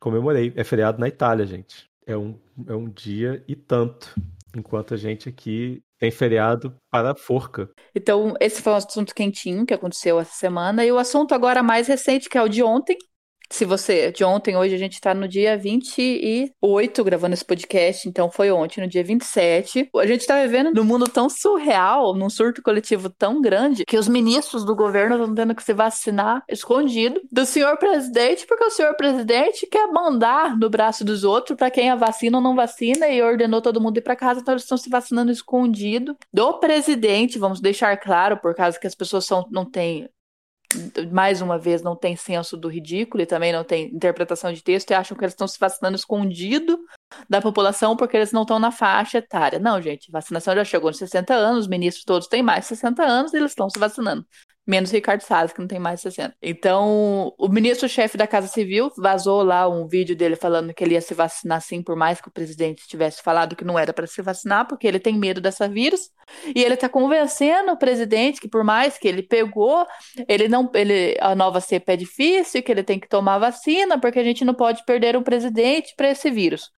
Comemorei. 0.00 0.52
É 0.56 0.64
feriado 0.64 1.00
na 1.00 1.08
Itália, 1.08 1.46
gente. 1.46 1.88
É 2.06 2.16
um, 2.16 2.34
é 2.66 2.74
um 2.74 2.88
dia 2.88 3.42
e 3.46 3.54
tanto. 3.54 4.14
Enquanto 4.56 4.94
a 4.94 4.96
gente 4.96 5.28
aqui 5.28 5.82
tem 5.98 6.10
feriado 6.10 6.76
para 6.90 7.12
a 7.12 7.16
forca. 7.16 7.68
Então, 7.94 8.34
esse 8.40 8.62
foi 8.62 8.72
um 8.72 8.76
assunto 8.76 9.14
quentinho 9.14 9.66
que 9.66 9.74
aconteceu 9.74 10.18
essa 10.20 10.34
semana. 10.34 10.84
E 10.84 10.92
o 10.92 10.98
assunto 10.98 11.34
agora 11.34 11.62
mais 11.62 11.88
recente, 11.88 12.28
que 12.28 12.38
é 12.38 12.42
o 12.42 12.48
de 12.48 12.62
ontem, 12.62 12.96
se 13.50 13.64
você, 13.64 14.12
de 14.12 14.24
ontem, 14.24 14.56
hoje 14.56 14.74
a 14.74 14.78
gente 14.78 15.00
tá 15.00 15.14
no 15.14 15.26
dia 15.26 15.56
28 15.56 17.04
gravando 17.04 17.34
esse 17.34 17.44
podcast, 17.44 18.08
então 18.08 18.30
foi 18.30 18.50
ontem, 18.50 18.80
no 18.80 18.88
dia 18.88 19.02
27. 19.02 19.90
A 19.96 20.06
gente 20.06 20.26
tá 20.26 20.40
vivendo 20.42 20.72
num 20.72 20.84
mundo 20.84 21.06
tão 21.06 21.28
surreal, 21.28 22.14
num 22.14 22.28
surto 22.28 22.62
coletivo 22.62 23.08
tão 23.08 23.40
grande, 23.40 23.84
que 23.86 23.96
os 23.96 24.06
ministros 24.06 24.64
do 24.64 24.76
governo 24.76 25.16
estão 25.16 25.34
tendo 25.34 25.54
que 25.54 25.62
se 25.62 25.72
vacinar 25.72 26.42
escondido 26.48 27.20
do 27.32 27.46
senhor 27.46 27.76
presidente, 27.78 28.46
porque 28.46 28.64
o 28.64 28.70
senhor 28.70 28.94
presidente 28.96 29.66
quer 29.66 29.86
mandar 29.88 30.56
no 30.56 30.68
braço 30.68 31.04
dos 31.04 31.24
outros 31.24 31.56
para 31.56 31.70
quem 31.70 31.90
a 31.90 31.96
vacina 31.96 32.38
ou 32.38 32.42
não 32.42 32.54
vacina 32.54 33.08
e 33.08 33.22
ordenou 33.22 33.62
todo 33.62 33.80
mundo 33.80 33.98
ir 33.98 34.02
para 34.02 34.16
casa, 34.16 34.40
então 34.40 34.52
eles 34.52 34.64
estão 34.64 34.76
se 34.76 34.90
vacinando 34.90 35.32
escondido 35.32 36.16
do 36.32 36.58
presidente, 36.58 37.38
vamos 37.38 37.60
deixar 37.60 37.96
claro, 37.96 38.36
por 38.36 38.54
causa 38.54 38.78
que 38.78 38.86
as 38.86 38.94
pessoas 38.94 39.24
são, 39.24 39.46
não 39.50 39.64
têm 39.64 40.08
mais 41.10 41.40
uma 41.40 41.58
vez, 41.58 41.82
não 41.82 41.96
tem 41.96 42.14
senso 42.16 42.56
do 42.56 42.68
ridículo 42.68 43.22
e 43.22 43.26
também 43.26 43.52
não 43.52 43.64
tem 43.64 43.86
interpretação 43.86 44.52
de 44.52 44.62
texto 44.62 44.90
e 44.90 44.94
acham 44.94 45.16
que 45.16 45.24
eles 45.24 45.32
estão 45.32 45.48
se 45.48 45.58
vacinando 45.58 45.96
escondido 45.96 46.78
da 47.28 47.40
população 47.40 47.96
porque 47.96 48.16
eles 48.16 48.32
não 48.32 48.42
estão 48.42 48.58
na 48.58 48.70
faixa 48.70 49.18
etária. 49.18 49.58
Não, 49.58 49.80
gente, 49.80 50.10
vacinação 50.10 50.54
já 50.54 50.64
chegou 50.64 50.90
nos 50.90 50.98
60 50.98 51.34
anos, 51.34 51.60
os 51.60 51.68
ministros 51.68 52.04
todos 52.04 52.28
têm 52.28 52.42
mais 52.42 52.60
de 52.62 52.68
60 52.68 53.02
anos 53.02 53.32
e 53.32 53.36
eles 53.38 53.52
estão 53.52 53.70
se 53.70 53.78
vacinando. 53.78 54.26
Menos 54.68 54.90
Ricardo 54.90 55.22
Salles, 55.22 55.50
que 55.50 55.60
não 55.60 55.66
tem 55.66 55.78
mais 55.78 56.00
de 56.00 56.02
60. 56.02 56.36
Então, 56.42 57.32
o 57.38 57.48
ministro-chefe 57.48 58.18
da 58.18 58.26
Casa 58.26 58.48
Civil 58.48 58.92
vazou 58.98 59.42
lá 59.42 59.66
um 59.66 59.88
vídeo 59.88 60.14
dele 60.14 60.36
falando 60.36 60.74
que 60.74 60.84
ele 60.84 60.92
ia 60.92 61.00
se 61.00 61.14
vacinar 61.14 61.62
sim, 61.62 61.82
por 61.82 61.96
mais 61.96 62.20
que 62.20 62.28
o 62.28 62.30
presidente 62.30 62.86
tivesse 62.86 63.22
falado 63.22 63.56
que 63.56 63.64
não 63.64 63.78
era 63.78 63.94
para 63.94 64.06
se 64.06 64.20
vacinar, 64.20 64.68
porque 64.68 64.86
ele 64.86 65.00
tem 65.00 65.18
medo 65.18 65.40
dessa 65.40 65.66
vírus. 65.66 66.10
E 66.54 66.62
ele 66.62 66.74
está 66.74 66.86
convencendo 66.86 67.72
o 67.72 67.78
presidente 67.78 68.42
que, 68.42 68.48
por 68.48 68.62
mais 68.62 68.98
que 68.98 69.08
ele 69.08 69.22
pegou, 69.22 69.86
ele 70.28 70.48
não. 70.48 70.70
Ele, 70.74 71.16
a 71.18 71.34
nova 71.34 71.60
cepa 71.62 71.94
é 71.94 71.96
difícil, 71.96 72.62
que 72.62 72.70
ele 72.70 72.82
tem 72.82 73.00
que 73.00 73.08
tomar 73.08 73.38
vacina, 73.38 73.98
porque 73.98 74.18
a 74.18 74.24
gente 74.24 74.44
não 74.44 74.52
pode 74.52 74.84
perder 74.84 75.16
um 75.16 75.22
presidente 75.22 75.94
para 75.96 76.10
esse 76.10 76.30
vírus. 76.30 76.70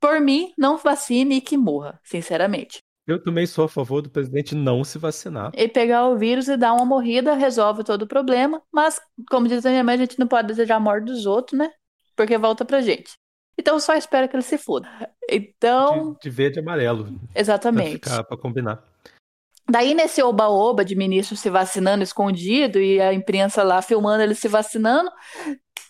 Por 0.00 0.18
mim, 0.18 0.50
não 0.56 0.78
vacine 0.78 1.36
e 1.36 1.40
que 1.42 1.58
morra, 1.58 2.00
sinceramente. 2.02 2.82
Eu 3.06 3.22
também 3.22 3.46
sou 3.46 3.66
a 3.66 3.68
favor 3.68 4.00
do 4.00 4.08
presidente 4.08 4.54
não 4.54 4.82
se 4.82 4.98
vacinar. 4.98 5.52
E 5.54 5.68
pegar 5.68 6.08
o 6.08 6.16
vírus 6.16 6.48
e 6.48 6.56
dar 6.56 6.72
uma 6.72 6.86
morrida 6.86 7.34
resolve 7.34 7.84
todo 7.84 8.02
o 8.02 8.06
problema. 8.06 8.62
Mas, 8.72 9.00
como 9.28 9.46
diz 9.46 9.64
a 9.66 9.70
minha 9.70 9.84
mãe, 9.84 9.94
a 9.94 9.98
gente 9.98 10.18
não 10.18 10.26
pode 10.26 10.48
desejar 10.48 10.76
a 10.76 10.80
morte 10.80 11.04
dos 11.04 11.26
outros, 11.26 11.58
né? 11.58 11.70
Porque 12.16 12.38
volta 12.38 12.64
pra 12.64 12.80
gente. 12.80 13.12
Então 13.58 13.78
só 13.78 13.94
espera 13.94 14.26
que 14.26 14.34
ele 14.34 14.42
se 14.42 14.56
foda. 14.56 14.88
Então. 15.28 16.14
De, 16.14 16.20
de 16.20 16.30
verde 16.30 16.58
e 16.58 16.62
amarelo. 16.62 17.20
Exatamente. 17.34 17.98
Pra, 17.98 18.10
ficar, 18.10 18.24
pra 18.24 18.36
combinar. 18.36 18.82
Daí, 19.68 19.94
nesse 19.94 20.22
oba-oba 20.22 20.84
de 20.84 20.94
ministro 20.94 21.36
se 21.36 21.48
vacinando 21.48 22.02
escondido 22.02 22.78
e 22.78 23.00
a 23.00 23.14
imprensa 23.14 23.62
lá 23.62 23.80
filmando 23.80 24.22
ele 24.22 24.34
se 24.34 24.46
vacinando, 24.46 25.10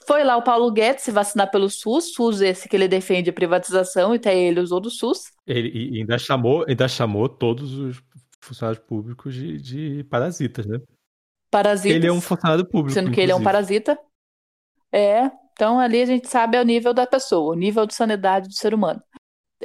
foi 0.06 0.22
lá 0.22 0.36
o 0.36 0.42
Paulo 0.42 0.70
Guedes 0.70 1.02
se 1.02 1.10
vacinar 1.10 1.50
pelo 1.50 1.68
SUS, 1.68 2.12
SUS 2.14 2.40
esse 2.40 2.68
que 2.68 2.76
ele 2.76 2.86
defende 2.86 3.30
a 3.30 3.32
privatização 3.32 4.14
e 4.14 4.16
até 4.16 4.36
ele 4.36 4.60
usou 4.60 4.80
do 4.80 4.90
SUS. 4.90 5.32
Ele 5.46 5.98
ainda 6.00 6.18
chamou, 6.18 6.64
ainda 6.68 6.86
chamou 6.86 7.28
todos 7.28 7.74
os 7.74 8.02
funcionários 8.40 8.84
públicos 8.84 9.34
de, 9.34 9.58
de 9.58 10.04
parasitas, 10.04 10.66
né? 10.66 10.78
Parasitas. 11.50 11.96
Ele 11.96 12.06
é 12.06 12.12
um 12.12 12.20
funcionário 12.20 12.64
público. 12.64 12.92
Sendo 12.92 13.06
que 13.06 13.12
inclusive. 13.12 13.22
ele 13.22 13.32
é 13.32 13.36
um 13.36 13.42
parasita. 13.42 13.98
É, 14.92 15.30
então 15.52 15.80
ali 15.80 16.02
a 16.02 16.06
gente 16.06 16.28
sabe 16.28 16.58
o 16.58 16.64
nível 16.64 16.92
da 16.92 17.06
pessoa, 17.06 17.52
o 17.52 17.58
nível 17.58 17.86
de 17.86 17.94
sanidade 17.94 18.48
do 18.48 18.54
ser 18.54 18.74
humano. 18.74 19.02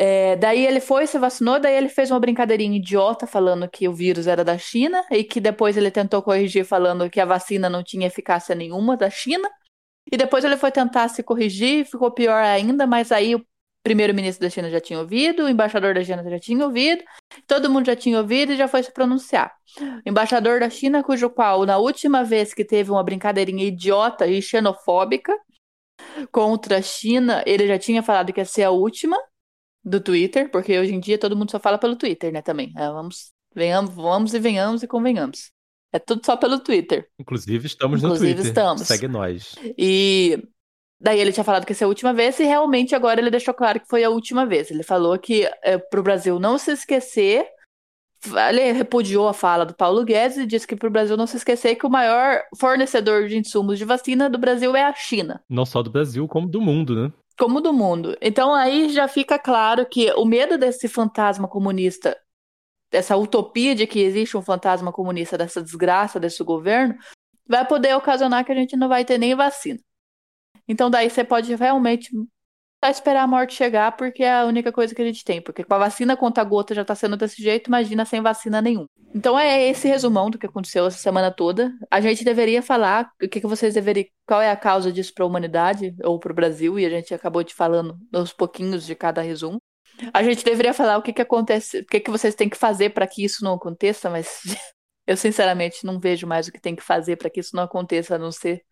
É, 0.01 0.37
daí 0.37 0.65
ele 0.65 0.79
foi, 0.79 1.05
se 1.05 1.19
vacinou, 1.19 1.59
daí 1.59 1.75
ele 1.75 1.89
fez 1.89 2.09
uma 2.09 2.21
brincadeirinha 2.21 2.77
idiota 2.77 3.27
falando 3.27 3.67
que 3.67 3.85
o 3.85 3.93
vírus 3.93 4.27
era 4.27 4.45
da 4.45 4.57
China 4.57 5.03
e 5.11 5.25
que 5.25 5.41
depois 5.41 5.75
ele 5.75 5.91
tentou 5.91 6.21
corrigir 6.21 6.63
falando 6.63 7.09
que 7.09 7.19
a 7.19 7.25
vacina 7.25 7.69
não 7.69 7.83
tinha 7.83 8.07
eficácia 8.07 8.55
nenhuma 8.55 8.95
da 8.95 9.09
China. 9.09 9.49
E 10.09 10.15
depois 10.15 10.45
ele 10.45 10.55
foi 10.55 10.71
tentar 10.71 11.09
se 11.09 11.21
corrigir, 11.21 11.85
ficou 11.85 12.09
pior 12.11 12.41
ainda, 12.41 12.87
mas 12.87 13.11
aí 13.11 13.35
o 13.35 13.45
primeiro-ministro 13.83 14.47
da 14.47 14.49
China 14.49 14.69
já 14.69 14.79
tinha 14.79 14.99
ouvido, 14.99 15.43
o 15.43 15.49
embaixador 15.49 15.93
da 15.93 16.01
China 16.01 16.23
já 16.29 16.39
tinha 16.39 16.63
ouvido, 16.63 17.03
todo 17.45 17.69
mundo 17.69 17.85
já 17.85 17.95
tinha 17.95 18.19
ouvido 18.19 18.53
e 18.53 18.55
já 18.55 18.69
foi 18.69 18.81
se 18.81 18.93
pronunciar. 18.93 19.53
O 19.81 20.09
embaixador 20.09 20.61
da 20.61 20.69
China, 20.69 21.03
cujo 21.03 21.29
qual, 21.29 21.65
na 21.65 21.77
última 21.77 22.23
vez 22.23 22.53
que 22.53 22.63
teve 22.63 22.89
uma 22.89 23.03
brincadeirinha 23.03 23.65
idiota 23.65 24.25
e 24.25 24.41
xenofóbica 24.41 25.37
contra 26.31 26.77
a 26.77 26.81
China, 26.81 27.43
ele 27.45 27.67
já 27.67 27.77
tinha 27.77 28.01
falado 28.01 28.31
que 28.31 28.39
ia 28.39 28.45
ser 28.45 28.63
a 28.63 28.71
última 28.71 29.17
do 29.83 29.99
Twitter, 29.99 30.49
porque 30.51 30.77
hoje 30.77 30.93
em 30.93 30.99
dia 30.99 31.17
todo 31.17 31.35
mundo 31.35 31.51
só 31.51 31.59
fala 31.59 31.77
pelo 31.77 31.95
Twitter, 31.95 32.31
né, 32.31 32.41
também. 32.41 32.73
É, 32.77 32.87
vamos, 32.89 33.31
venhamos, 33.53 33.93
vamos 33.93 34.33
e 34.33 34.39
venhamos 34.39 34.83
e 34.83 34.87
convenhamos. 34.87 35.51
É 35.91 35.97
tudo 35.97 36.21
só 36.23 36.37
pelo 36.37 36.59
Twitter. 36.59 37.07
Inclusive, 37.19 37.65
estamos 37.65 38.03
Inclusive, 38.03 38.29
no 38.29 38.35
Twitter. 38.35 38.49
estamos. 38.49 38.81
Segue 38.83 39.07
nós. 39.07 39.55
E 39.77 40.37
daí 41.01 41.19
ele 41.19 41.31
tinha 41.31 41.43
falado 41.43 41.65
que 41.65 41.71
essa 41.71 41.83
é 41.83 41.85
a 41.85 41.87
última 41.87 42.13
vez, 42.13 42.39
e 42.39 42.43
realmente 42.43 42.93
agora 42.93 43.19
ele 43.19 43.31
deixou 43.31 43.53
claro 43.53 43.79
que 43.79 43.87
foi 43.87 44.03
a 44.03 44.09
última 44.09 44.45
vez. 44.45 44.69
Ele 44.69 44.83
falou 44.83 45.17
que 45.17 45.49
é, 45.63 45.77
para 45.77 45.99
o 45.99 46.03
Brasil 46.03 46.39
não 46.39 46.57
se 46.57 46.71
esquecer. 46.71 47.45
Ele 48.49 48.73
repudiou 48.73 49.29
a 49.29 49.33
fala 49.33 49.65
do 49.65 49.73
Paulo 49.73 50.03
Guedes 50.03 50.37
e 50.37 50.45
disse 50.45 50.67
que 50.67 50.75
para 50.75 50.89
o 50.89 50.91
Brasil 50.91 51.15
não 51.15 51.25
se 51.25 51.37
esquecer 51.37 51.75
que 51.75 51.87
o 51.87 51.89
maior 51.89 52.43
fornecedor 52.59 53.29
de 53.29 53.37
insumos 53.37 53.79
de 53.79 53.85
vacina 53.85 54.29
do 54.29 54.37
Brasil 54.37 54.75
é 54.75 54.83
a 54.83 54.93
China. 54.93 55.41
Não 55.49 55.65
só 55.65 55.81
do 55.81 55.89
Brasil, 55.89 56.27
como 56.27 56.45
do 56.45 56.59
mundo, 56.59 57.01
né? 57.01 57.13
Como 57.39 57.61
do 57.61 57.71
mundo. 57.71 58.17
Então 58.21 58.53
aí 58.53 58.89
já 58.89 59.07
fica 59.07 59.39
claro 59.39 59.85
que 59.85 60.11
o 60.13 60.25
medo 60.25 60.57
desse 60.57 60.87
fantasma 60.87 61.47
comunista 61.47 62.15
essa 62.91 63.15
utopia 63.15 63.75
de 63.75 63.85
que 63.85 63.99
existe 63.99 64.35
um 64.35 64.41
fantasma 64.41 64.91
comunista 64.91 65.37
dessa 65.37 65.61
desgraça 65.61 66.19
desse 66.19 66.43
governo, 66.43 66.97
vai 67.47 67.65
poder 67.65 67.95
ocasionar 67.95 68.45
que 68.45 68.51
a 68.51 68.55
gente 68.55 68.75
não 68.75 68.89
vai 68.89 69.05
ter 69.05 69.17
nem 69.17 69.35
vacina. 69.35 69.79
Então 70.67 70.89
daí 70.89 71.09
você 71.09 71.23
pode 71.23 71.53
realmente 71.55 72.09
só 72.83 72.89
esperar 72.89 73.23
a 73.23 73.27
morte 73.27 73.53
chegar, 73.53 73.91
porque 73.97 74.23
é 74.23 74.39
a 74.39 74.45
única 74.45 74.71
coisa 74.71 74.95
que 74.95 75.01
a 75.01 75.05
gente 75.05 75.23
tem. 75.23 75.41
Porque 75.41 75.63
com 75.63 75.73
a 75.73 75.77
vacina 75.77 76.15
conta 76.15 76.43
gota 76.43 76.73
já 76.73 76.85
tá 76.85 76.95
sendo 76.95 77.17
desse 77.17 77.41
jeito, 77.41 77.67
imagina 77.67 78.05
sem 78.05 78.21
vacina 78.21 78.61
nenhum. 78.61 78.85
Então 79.13 79.37
é 79.37 79.67
esse 79.67 79.87
resumão 79.87 80.29
do 80.29 80.37
que 80.37 80.45
aconteceu 80.45 80.85
essa 80.85 80.97
semana 80.97 81.31
toda. 81.31 81.73
A 81.91 81.99
gente 81.99 82.23
deveria 82.23 82.61
falar 82.61 83.11
o 83.21 83.27
que, 83.27 83.41
que 83.41 83.47
vocês 83.47 83.73
deveriam. 83.73 84.05
Qual 84.25 84.41
é 84.41 84.49
a 84.49 84.55
causa 84.55 84.91
disso 84.91 85.13
para 85.13 85.25
a 85.25 85.27
humanidade 85.27 85.93
ou 86.03 86.19
para 86.19 86.31
o 86.31 86.35
Brasil, 86.35 86.79
e 86.79 86.85
a 86.85 86.89
gente 86.89 87.13
acabou 87.13 87.43
de 87.43 87.53
falando 87.53 87.97
aos 88.13 88.31
pouquinhos 88.31 88.85
de 88.85 88.95
cada 88.95 89.21
resumo. 89.21 89.59
A 90.13 90.23
gente 90.23 90.45
deveria 90.45 90.73
falar 90.73 90.97
o 90.97 91.01
que, 91.01 91.11
que 91.11 91.21
acontece, 91.21 91.79
o 91.79 91.85
que, 91.85 91.99
que 91.99 92.11
vocês 92.11 92.35
têm 92.35 92.47
que 92.47 92.55
fazer 92.55 92.91
para 92.91 93.07
que 93.07 93.23
isso 93.23 93.43
não 93.43 93.55
aconteça, 93.55 94.09
mas 94.09 94.41
eu 95.05 95.17
sinceramente 95.17 95.85
não 95.85 95.99
vejo 95.99 96.25
mais 96.25 96.47
o 96.47 96.51
que 96.51 96.61
tem 96.61 96.75
que 96.75 96.83
fazer 96.83 97.17
para 97.17 97.29
que 97.29 97.39
isso 97.41 97.55
não 97.55 97.63
aconteça, 97.63 98.15
a 98.15 98.19
não 98.19 98.31
ser 98.31 98.63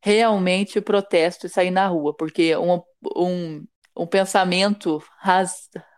realmente 0.00 0.78
o 0.78 0.82
protesto 0.82 1.46
e 1.46 1.50
sair 1.50 1.70
na 1.70 1.86
rua, 1.86 2.14
porque 2.16 2.56
um, 2.56 2.80
um, 3.16 3.64
um 3.96 4.06
pensamento 4.06 5.02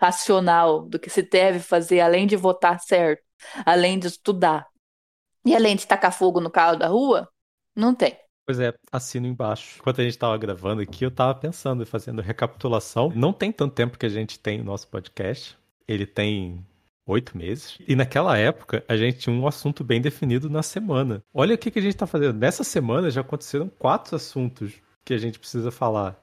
racional 0.01 0.83
do 0.83 0.99
que 0.99 1.11
se 1.11 1.23
deve 1.23 1.61
fazer, 1.61 2.01
além 2.01 2.27
de 2.27 2.37
votar 2.37 2.81
certo, 2.81 3.23
além 3.65 3.99
de 3.99 4.07
estudar 4.07 4.67
e 5.45 5.55
além 5.55 5.77
de 5.77 5.87
tacar 5.87 6.13
fogo 6.13 6.41
no 6.41 6.51
carro 6.51 6.77
da 6.77 6.89
rua, 6.89 7.29
não 7.75 7.95
tem. 7.95 8.17
Pois 8.47 8.59
é, 8.59 8.75
assino 8.91 9.27
embaixo. 9.27 9.79
Enquanto 9.79 10.01
a 10.01 10.05
gente 10.05 10.15
estava 10.15 10.37
gravando 10.37 10.83
aqui, 10.83 11.05
eu 11.05 11.09
estava 11.09 11.35
pensando, 11.35 11.87
fazendo 11.87 12.21
recapitulação. 12.21 13.13
Não 13.15 13.33
tem 13.33 13.53
tanto 13.53 13.75
tempo 13.75 13.99
que 13.99 14.07
a 14.07 14.11
gente 14.11 14.39
tem 14.39 14.61
o 14.61 14.65
nosso 14.65 14.89
podcast. 14.89 15.57
Ele 15.87 16.05
tem 16.05 16.67
oito 17.07 17.37
meses. 17.37 17.79
E 17.87 17.95
naquela 17.97 18.37
época, 18.37 18.85
a 18.89 18.97
gente 18.97 19.19
tinha 19.19 19.35
um 19.35 19.47
assunto 19.47 19.83
bem 19.83 20.01
definido 20.01 20.49
na 20.49 20.63
semana. 20.63 21.23
Olha 21.33 21.55
o 21.55 21.59
que, 21.59 21.71
que 21.71 21.79
a 21.79 21.83
gente 21.83 21.95
está 21.95 22.07
fazendo. 22.07 22.39
Nessa 22.39 22.65
semana 22.65 23.11
já 23.11 23.21
aconteceram 23.21 23.69
quatro 23.69 24.17
assuntos 24.17 24.75
que 25.05 25.15
a 25.15 25.19
gente 25.19 25.39
precisa 25.39 25.71
falar. 25.71 26.21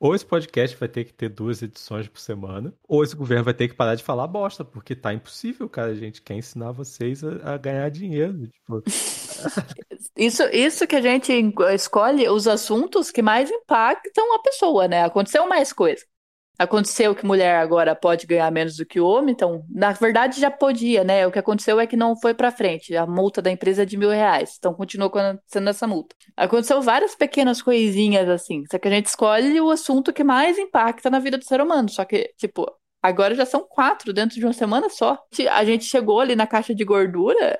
Ou 0.00 0.14
esse 0.14 0.26
podcast 0.26 0.76
vai 0.76 0.88
ter 0.88 1.04
que 1.04 1.14
ter 1.14 1.30
duas 1.30 1.62
edições 1.62 2.06
por 2.08 2.18
semana, 2.18 2.74
ou 2.86 3.02
esse 3.02 3.16
governo 3.16 3.44
vai 3.44 3.54
ter 3.54 3.68
que 3.68 3.74
parar 3.74 3.94
de 3.94 4.02
falar 4.02 4.26
bosta, 4.26 4.62
porque 4.62 4.94
tá 4.94 5.14
impossível, 5.14 5.68
cara. 5.68 5.92
A 5.92 5.94
gente 5.94 6.20
quer 6.20 6.34
ensinar 6.34 6.72
vocês 6.72 7.24
a, 7.24 7.54
a 7.54 7.56
ganhar 7.56 7.88
dinheiro. 7.90 8.48
Tipo... 8.48 8.82
Isso, 10.16 10.44
isso 10.52 10.86
que 10.86 10.94
a 10.94 11.00
gente 11.00 11.32
escolhe 11.74 12.28
os 12.28 12.46
assuntos 12.46 13.10
que 13.10 13.20
mais 13.20 13.50
impactam 13.50 14.32
a 14.34 14.38
pessoa, 14.38 14.86
né? 14.86 15.04
Aconteceu 15.04 15.48
mais 15.48 15.72
coisa. 15.72 16.04
Aconteceu 16.58 17.14
que 17.14 17.26
mulher 17.26 17.56
agora 17.56 17.96
pode 17.96 18.26
ganhar 18.26 18.50
menos 18.50 18.76
do 18.76 18.86
que 18.86 19.00
homem, 19.00 19.32
então, 19.32 19.64
na 19.68 19.90
verdade, 19.92 20.40
já 20.40 20.50
podia, 20.50 21.02
né? 21.02 21.26
O 21.26 21.32
que 21.32 21.38
aconteceu 21.38 21.80
é 21.80 21.86
que 21.86 21.96
não 21.96 22.16
foi 22.16 22.32
para 22.32 22.52
frente. 22.52 22.96
A 22.96 23.06
multa 23.06 23.42
da 23.42 23.50
empresa 23.50 23.82
é 23.82 23.86
de 23.86 23.96
mil 23.96 24.10
reais, 24.10 24.54
então 24.58 24.72
continuou 24.72 25.10
sendo 25.46 25.68
essa 25.68 25.86
multa. 25.86 26.14
Aconteceu 26.36 26.80
várias 26.80 27.14
pequenas 27.16 27.60
coisinhas 27.60 28.28
assim, 28.28 28.62
só 28.70 28.78
que 28.78 28.86
a 28.86 28.90
gente 28.90 29.06
escolhe 29.06 29.60
o 29.60 29.70
assunto 29.70 30.12
que 30.12 30.22
mais 30.22 30.56
impacta 30.58 31.10
na 31.10 31.18
vida 31.18 31.36
do 31.36 31.44
ser 31.44 31.60
humano. 31.60 31.88
Só 31.88 32.04
que, 32.04 32.32
tipo, 32.36 32.66
agora 33.02 33.34
já 33.34 33.44
são 33.44 33.66
quatro 33.68 34.12
dentro 34.12 34.38
de 34.38 34.46
uma 34.46 34.52
semana 34.52 34.88
só. 34.88 35.18
A 35.50 35.64
gente 35.64 35.84
chegou 35.84 36.20
ali 36.20 36.36
na 36.36 36.46
caixa 36.46 36.74
de 36.74 36.84
gordura, 36.84 37.58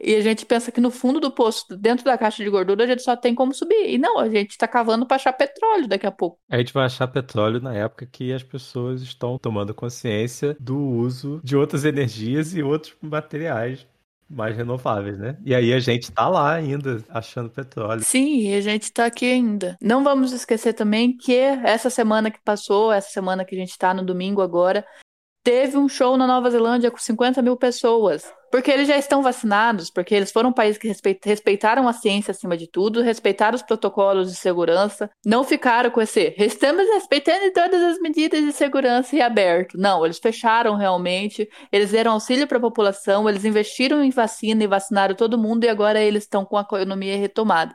e 0.00 0.14
a 0.14 0.20
gente 0.20 0.44
pensa 0.46 0.72
que 0.72 0.80
no 0.80 0.90
fundo 0.90 1.20
do 1.20 1.30
poço, 1.30 1.76
dentro 1.76 2.04
da 2.04 2.18
caixa 2.18 2.42
de 2.42 2.50
gordura, 2.50 2.84
a 2.84 2.86
gente 2.86 3.02
só 3.02 3.16
tem 3.16 3.34
como 3.34 3.54
subir. 3.54 3.90
E 3.90 3.98
não, 3.98 4.18
a 4.18 4.28
gente 4.28 4.50
está 4.50 4.66
cavando 4.66 5.06
para 5.06 5.16
achar 5.16 5.32
petróleo 5.32 5.88
daqui 5.88 6.06
a 6.06 6.12
pouco. 6.12 6.38
A 6.48 6.58
gente 6.58 6.72
vai 6.72 6.84
achar 6.84 7.06
petróleo 7.08 7.60
na 7.60 7.74
época 7.74 8.06
que 8.06 8.32
as 8.32 8.42
pessoas 8.42 9.02
estão 9.02 9.38
tomando 9.38 9.74
consciência 9.74 10.56
do 10.58 10.78
uso 10.78 11.40
de 11.42 11.56
outras 11.56 11.84
energias 11.84 12.54
e 12.54 12.62
outros 12.62 12.94
materiais 13.00 13.86
mais 14.28 14.56
renováveis, 14.56 15.18
né? 15.18 15.36
E 15.44 15.54
aí 15.54 15.72
a 15.72 15.78
gente 15.78 16.10
tá 16.10 16.28
lá 16.28 16.54
ainda 16.54 17.02
achando 17.08 17.50
petróleo. 17.50 18.02
Sim, 18.02 18.54
a 18.54 18.60
gente 18.60 18.92
tá 18.92 19.06
aqui 19.06 19.26
ainda. 19.26 19.76
Não 19.80 20.02
vamos 20.02 20.32
esquecer 20.32 20.72
também 20.72 21.16
que 21.16 21.34
essa 21.34 21.90
semana 21.90 22.30
que 22.30 22.40
passou, 22.42 22.92
essa 22.92 23.10
semana 23.10 23.44
que 23.44 23.54
a 23.54 23.58
gente 23.58 23.76
tá 23.78 23.92
no 23.92 24.04
domingo 24.04 24.40
agora, 24.40 24.84
teve 25.44 25.76
um 25.76 25.88
show 25.88 26.16
na 26.16 26.26
Nova 26.26 26.50
Zelândia 26.50 26.90
com 26.90 26.96
50 26.96 27.42
mil 27.42 27.56
pessoas. 27.56 28.24
Porque 28.50 28.70
eles 28.70 28.86
já 28.86 28.96
estão 28.96 29.20
vacinados, 29.20 29.90
porque 29.90 30.14
eles 30.14 30.30
foram 30.30 30.50
um 30.50 30.52
país 30.52 30.78
que 30.78 30.86
respeitaram 31.24 31.88
a 31.88 31.92
ciência 31.92 32.30
acima 32.30 32.56
de 32.56 32.68
tudo, 32.68 33.02
respeitaram 33.02 33.56
os 33.56 33.62
protocolos 33.62 34.30
de 34.30 34.36
segurança, 34.36 35.10
não 35.26 35.42
ficaram 35.42 35.90
com 35.90 36.00
esse 36.00 36.32
estamos 36.38 36.86
respeitando 36.86 37.52
todas 37.52 37.82
as 37.82 37.98
medidas 37.98 38.44
de 38.44 38.52
segurança 38.52 39.16
e 39.16 39.20
aberto. 39.20 39.76
Não, 39.76 40.04
eles 40.04 40.20
fecharam 40.20 40.76
realmente, 40.76 41.48
eles 41.72 41.90
deram 41.90 42.12
auxílio 42.12 42.46
para 42.46 42.58
a 42.58 42.60
população, 42.60 43.28
eles 43.28 43.44
investiram 43.44 44.04
em 44.04 44.10
vacina 44.10 44.62
e 44.62 44.68
vacinaram 44.68 45.16
todo 45.16 45.36
mundo 45.36 45.64
e 45.64 45.68
agora 45.68 46.00
eles 46.00 46.22
estão 46.22 46.44
com 46.44 46.56
a 46.56 46.62
economia 46.62 47.18
retomada. 47.18 47.74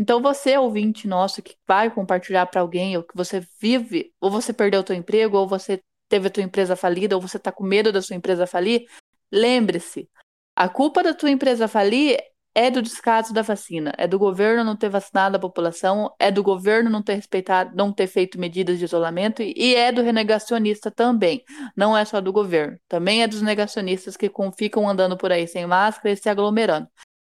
Então 0.00 0.22
você, 0.22 0.56
ouvinte 0.56 1.06
nosso, 1.06 1.42
que 1.42 1.54
vai 1.68 1.90
compartilhar 1.90 2.46
para 2.46 2.62
alguém, 2.62 2.96
ou 2.96 3.02
que 3.02 3.14
você 3.14 3.46
vive, 3.60 4.10
ou 4.18 4.30
você 4.30 4.54
perdeu 4.54 4.80
o 4.80 4.86
seu 4.86 4.96
emprego, 4.96 5.36
ou 5.36 5.46
você 5.46 5.82
teve 6.14 6.28
a 6.28 6.30
tua 6.30 6.44
empresa 6.44 6.76
falida, 6.76 7.16
ou 7.16 7.20
você 7.20 7.38
está 7.38 7.50
com 7.50 7.64
medo 7.64 7.90
da 7.90 8.00
sua 8.00 8.14
empresa 8.14 8.46
falir, 8.46 8.86
Lembre-se, 9.32 10.08
a 10.54 10.68
culpa 10.68 11.02
da 11.02 11.12
tua 11.12 11.28
empresa 11.28 11.66
falir 11.66 12.16
é 12.54 12.70
do 12.70 12.80
descaso 12.80 13.34
da 13.34 13.42
vacina, 13.42 13.92
é 13.98 14.06
do 14.06 14.16
governo 14.16 14.62
não 14.62 14.76
ter 14.76 14.88
vacinado 14.88 15.36
a 15.36 15.40
população, 15.40 16.14
é 16.20 16.30
do 16.30 16.40
governo 16.40 16.88
não 16.88 17.02
ter 17.02 17.14
respeitado, 17.14 17.74
não 17.74 17.92
ter 17.92 18.06
feito 18.06 18.38
medidas 18.38 18.78
de 18.78 18.84
isolamento 18.84 19.42
e 19.42 19.74
é 19.74 19.90
do 19.90 20.02
renegacionista 20.02 20.88
também. 20.88 21.42
Não 21.76 21.98
é 21.98 22.04
só 22.04 22.20
do 22.20 22.32
governo, 22.32 22.78
também 22.88 23.24
é 23.24 23.26
dos 23.26 23.42
negacionistas 23.42 24.16
que 24.16 24.30
ficam 24.56 24.88
andando 24.88 25.16
por 25.16 25.32
aí 25.32 25.48
sem 25.48 25.66
máscara 25.66 26.12
e 26.12 26.16
se 26.16 26.28
aglomerando. 26.28 26.86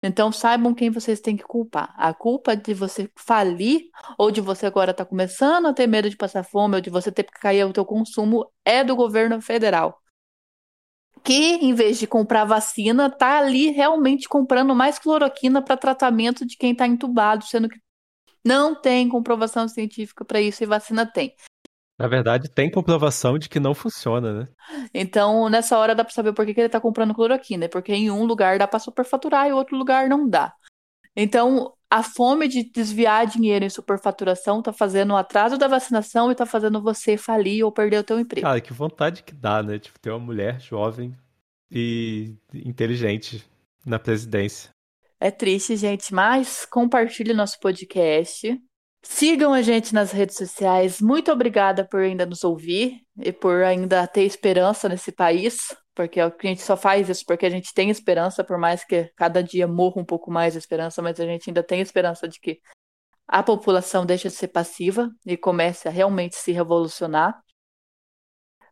Então 0.06 0.30
saibam 0.30 0.74
quem 0.74 0.90
vocês 0.90 1.18
têm 1.18 1.34
que 1.34 1.44
culpar. 1.44 1.94
A 1.96 2.12
culpa 2.12 2.54
de 2.54 2.74
você 2.74 3.10
falir 3.16 3.88
ou 4.18 4.30
de 4.30 4.40
você 4.42 4.66
agora 4.66 4.90
estar 4.90 5.04
tá 5.04 5.08
começando 5.08 5.66
a 5.66 5.72
ter 5.72 5.86
medo 5.86 6.10
de 6.10 6.16
passar 6.16 6.44
fome 6.44 6.74
ou 6.74 6.80
de 6.82 6.90
você 6.90 7.10
ter 7.10 7.24
que 7.24 7.32
cair 7.32 7.64
o 7.64 7.72
teu 7.72 7.86
consumo 7.86 8.46
é 8.64 8.84
do 8.84 8.94
governo 8.94 9.40
federal 9.40 9.98
que, 11.24 11.54
em 11.54 11.72
vez 11.72 11.98
de 11.98 12.06
comprar 12.06 12.44
vacina, 12.44 13.08
tá 13.08 13.38
ali 13.38 13.70
realmente 13.70 14.28
comprando 14.28 14.74
mais 14.74 14.98
cloroquina 14.98 15.62
para 15.62 15.74
tratamento 15.74 16.44
de 16.46 16.54
quem 16.54 16.72
está 16.72 16.86
entubado, 16.86 17.46
sendo 17.46 17.66
que 17.66 17.80
não 18.44 18.78
tem 18.78 19.08
comprovação 19.08 19.66
científica 19.66 20.22
para 20.22 20.38
isso 20.38 20.62
e 20.62 20.66
vacina 20.66 21.06
tem. 21.06 21.34
Na 21.98 22.09
verdade, 22.09 22.48
tem 22.48 22.70
comprovação 22.70 23.38
de 23.38 23.48
que 23.48 23.61
não 23.61 23.74
funciona, 23.74 24.40
né? 24.40 24.48
Então, 24.92 25.48
nessa 25.48 25.78
hora 25.78 25.94
dá 25.94 26.04
para 26.04 26.12
saber 26.12 26.33
por 26.33 26.44
que, 26.44 26.52
que 26.52 26.61
ele 26.61 26.66
está 26.66 26.80
comprando 26.80 27.14
cloroquina, 27.14 27.68
porque 27.68 27.92
em 27.92 28.11
um 28.11 28.24
lugar 28.24 28.59
dá 28.59 28.66
para 28.66 28.80
superfaturar 28.80 29.46
e 29.46 29.50
em 29.50 29.52
outro 29.52 29.76
lugar 29.76 30.09
não 30.09 30.28
dá. 30.28 30.52
Então, 31.16 31.72
a 31.88 32.02
fome 32.02 32.48
de 32.48 32.64
desviar 32.64 33.26
dinheiro 33.26 33.64
em 33.64 33.70
superfaturação 33.70 34.61
tá 34.61 34.72
fazendo 34.72 35.12
o 35.12 35.16
atraso 35.16 35.57
da 35.57 35.68
vacinação 35.68 36.33
e 36.33 36.35
tá 36.35 36.44
fazendo 36.44 36.83
você 36.83 37.16
falir 37.16 37.64
ou 37.64 37.70
perder 37.70 37.98
o 37.98 38.04
teu 38.04 38.18
emprego. 38.18 38.44
Cara, 38.44 38.61
que 38.61 38.72
vontade 38.72 39.22
que 39.22 39.33
dá, 39.33 39.62
né? 39.62 39.78
Tipo, 39.78 40.00
ter 40.00 40.11
uma 40.11 40.18
mulher 40.18 40.61
jovem 40.61 41.16
e 41.70 42.35
inteligente 42.52 43.48
na 43.87 44.00
presidência. 44.00 44.70
É 45.20 45.30
triste, 45.30 45.76
gente, 45.76 46.12
mas 46.12 46.66
compartilhe 46.66 47.33
nosso 47.33 47.61
podcast. 47.61 48.61
Sigam 49.04 49.52
a 49.52 49.62
gente 49.62 49.94
nas 49.94 50.10
redes 50.10 50.36
sociais. 50.36 51.00
Muito 51.00 51.30
obrigada 51.30 51.86
por 51.86 52.00
ainda 52.00 52.26
nos 52.26 52.42
ouvir 52.42 53.00
e 53.16 53.32
por 53.32 53.62
ainda 53.62 54.06
ter 54.06 54.24
esperança 54.24 54.88
nesse 54.88 55.12
país 55.12 55.74
porque 55.94 56.20
a 56.20 56.32
gente 56.42 56.60
só 56.60 56.76
faz 56.76 57.08
isso 57.08 57.24
porque 57.24 57.46
a 57.46 57.50
gente 57.50 57.72
tem 57.72 57.88
esperança, 57.88 58.42
por 58.42 58.58
mais 58.58 58.84
que 58.84 59.10
cada 59.16 59.42
dia 59.42 59.68
morra 59.68 60.00
um 60.00 60.04
pouco 60.04 60.30
mais 60.30 60.56
a 60.56 60.58
esperança, 60.58 61.00
mas 61.00 61.20
a 61.20 61.24
gente 61.24 61.48
ainda 61.48 61.62
tem 61.62 61.80
esperança 61.80 62.28
de 62.28 62.40
que 62.40 62.60
a 63.26 63.42
população 63.42 64.04
deixe 64.04 64.28
de 64.28 64.34
ser 64.34 64.48
passiva 64.48 65.10
e 65.24 65.36
comece 65.36 65.88
a 65.88 65.90
realmente 65.90 66.36
se 66.36 66.52
revolucionar. 66.52 67.40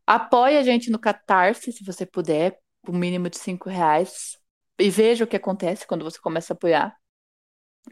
Apoie 0.05 0.59
a 0.59 0.63
gente 0.63 0.91
no 0.91 0.99
Catarse, 0.99 1.73
se 1.73 1.85
você 1.85 2.05
puder, 2.05 2.59
o 2.87 2.93
mínimo 2.93 3.31
de 3.31 3.39
cinco 3.39 3.69
reais, 3.69 4.37
e 4.79 4.91
veja 4.91 5.25
o 5.25 5.27
que 5.27 5.37
acontece 5.37 5.87
quando 5.87 6.05
você 6.05 6.19
começa 6.19 6.53
a 6.53 6.57
apoiar. 6.57 7.02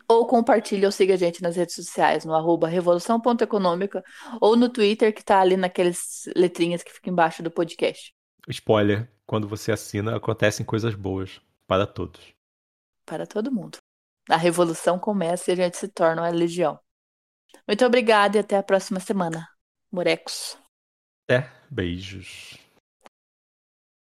Ou 0.09 0.27
compartilhe 0.27 0.87
ou 0.87 0.93
siga 0.93 1.15
a 1.15 1.17
gente 1.17 1.43
nas 1.43 1.57
redes 1.57 1.75
sociais, 1.75 2.25
no 2.25 2.35
arroba 2.35 2.69
revolução.econômica, 2.69 4.03
ou 4.41 4.57
no 4.57 4.69
Twitter, 4.69 5.13
que 5.13 5.21
está 5.21 5.41
ali 5.41 5.57
naquelas 5.57 6.25
letrinhas 6.37 6.83
que 6.83 6.93
ficam 6.93 7.13
embaixo 7.13 7.43
do 7.43 7.51
podcast. 7.51 8.13
Spoiler, 8.49 9.11
quando 9.27 9.49
você 9.49 9.73
assina, 9.73 10.17
acontecem 10.17 10.65
coisas 10.65 10.95
boas 10.95 11.41
para 11.67 11.87
todos. 11.87 12.35
Para 13.05 13.27
todo 13.27 13.53
mundo. 13.53 13.79
A 14.29 14.37
revolução 14.37 14.99
começa 14.99 15.51
e 15.51 15.53
a 15.53 15.57
gente 15.57 15.77
se 15.77 15.89
torna 15.89 16.23
uma 16.23 16.31
legião. 16.31 16.79
Muito 17.67 17.85
obrigada 17.85 18.37
e 18.37 18.41
até 18.41 18.57
a 18.57 18.63
próxima 18.63 19.01
semana. 19.01 19.49
Morecos. 19.91 20.57
Até. 21.25 21.51
Beijos. 21.71 22.59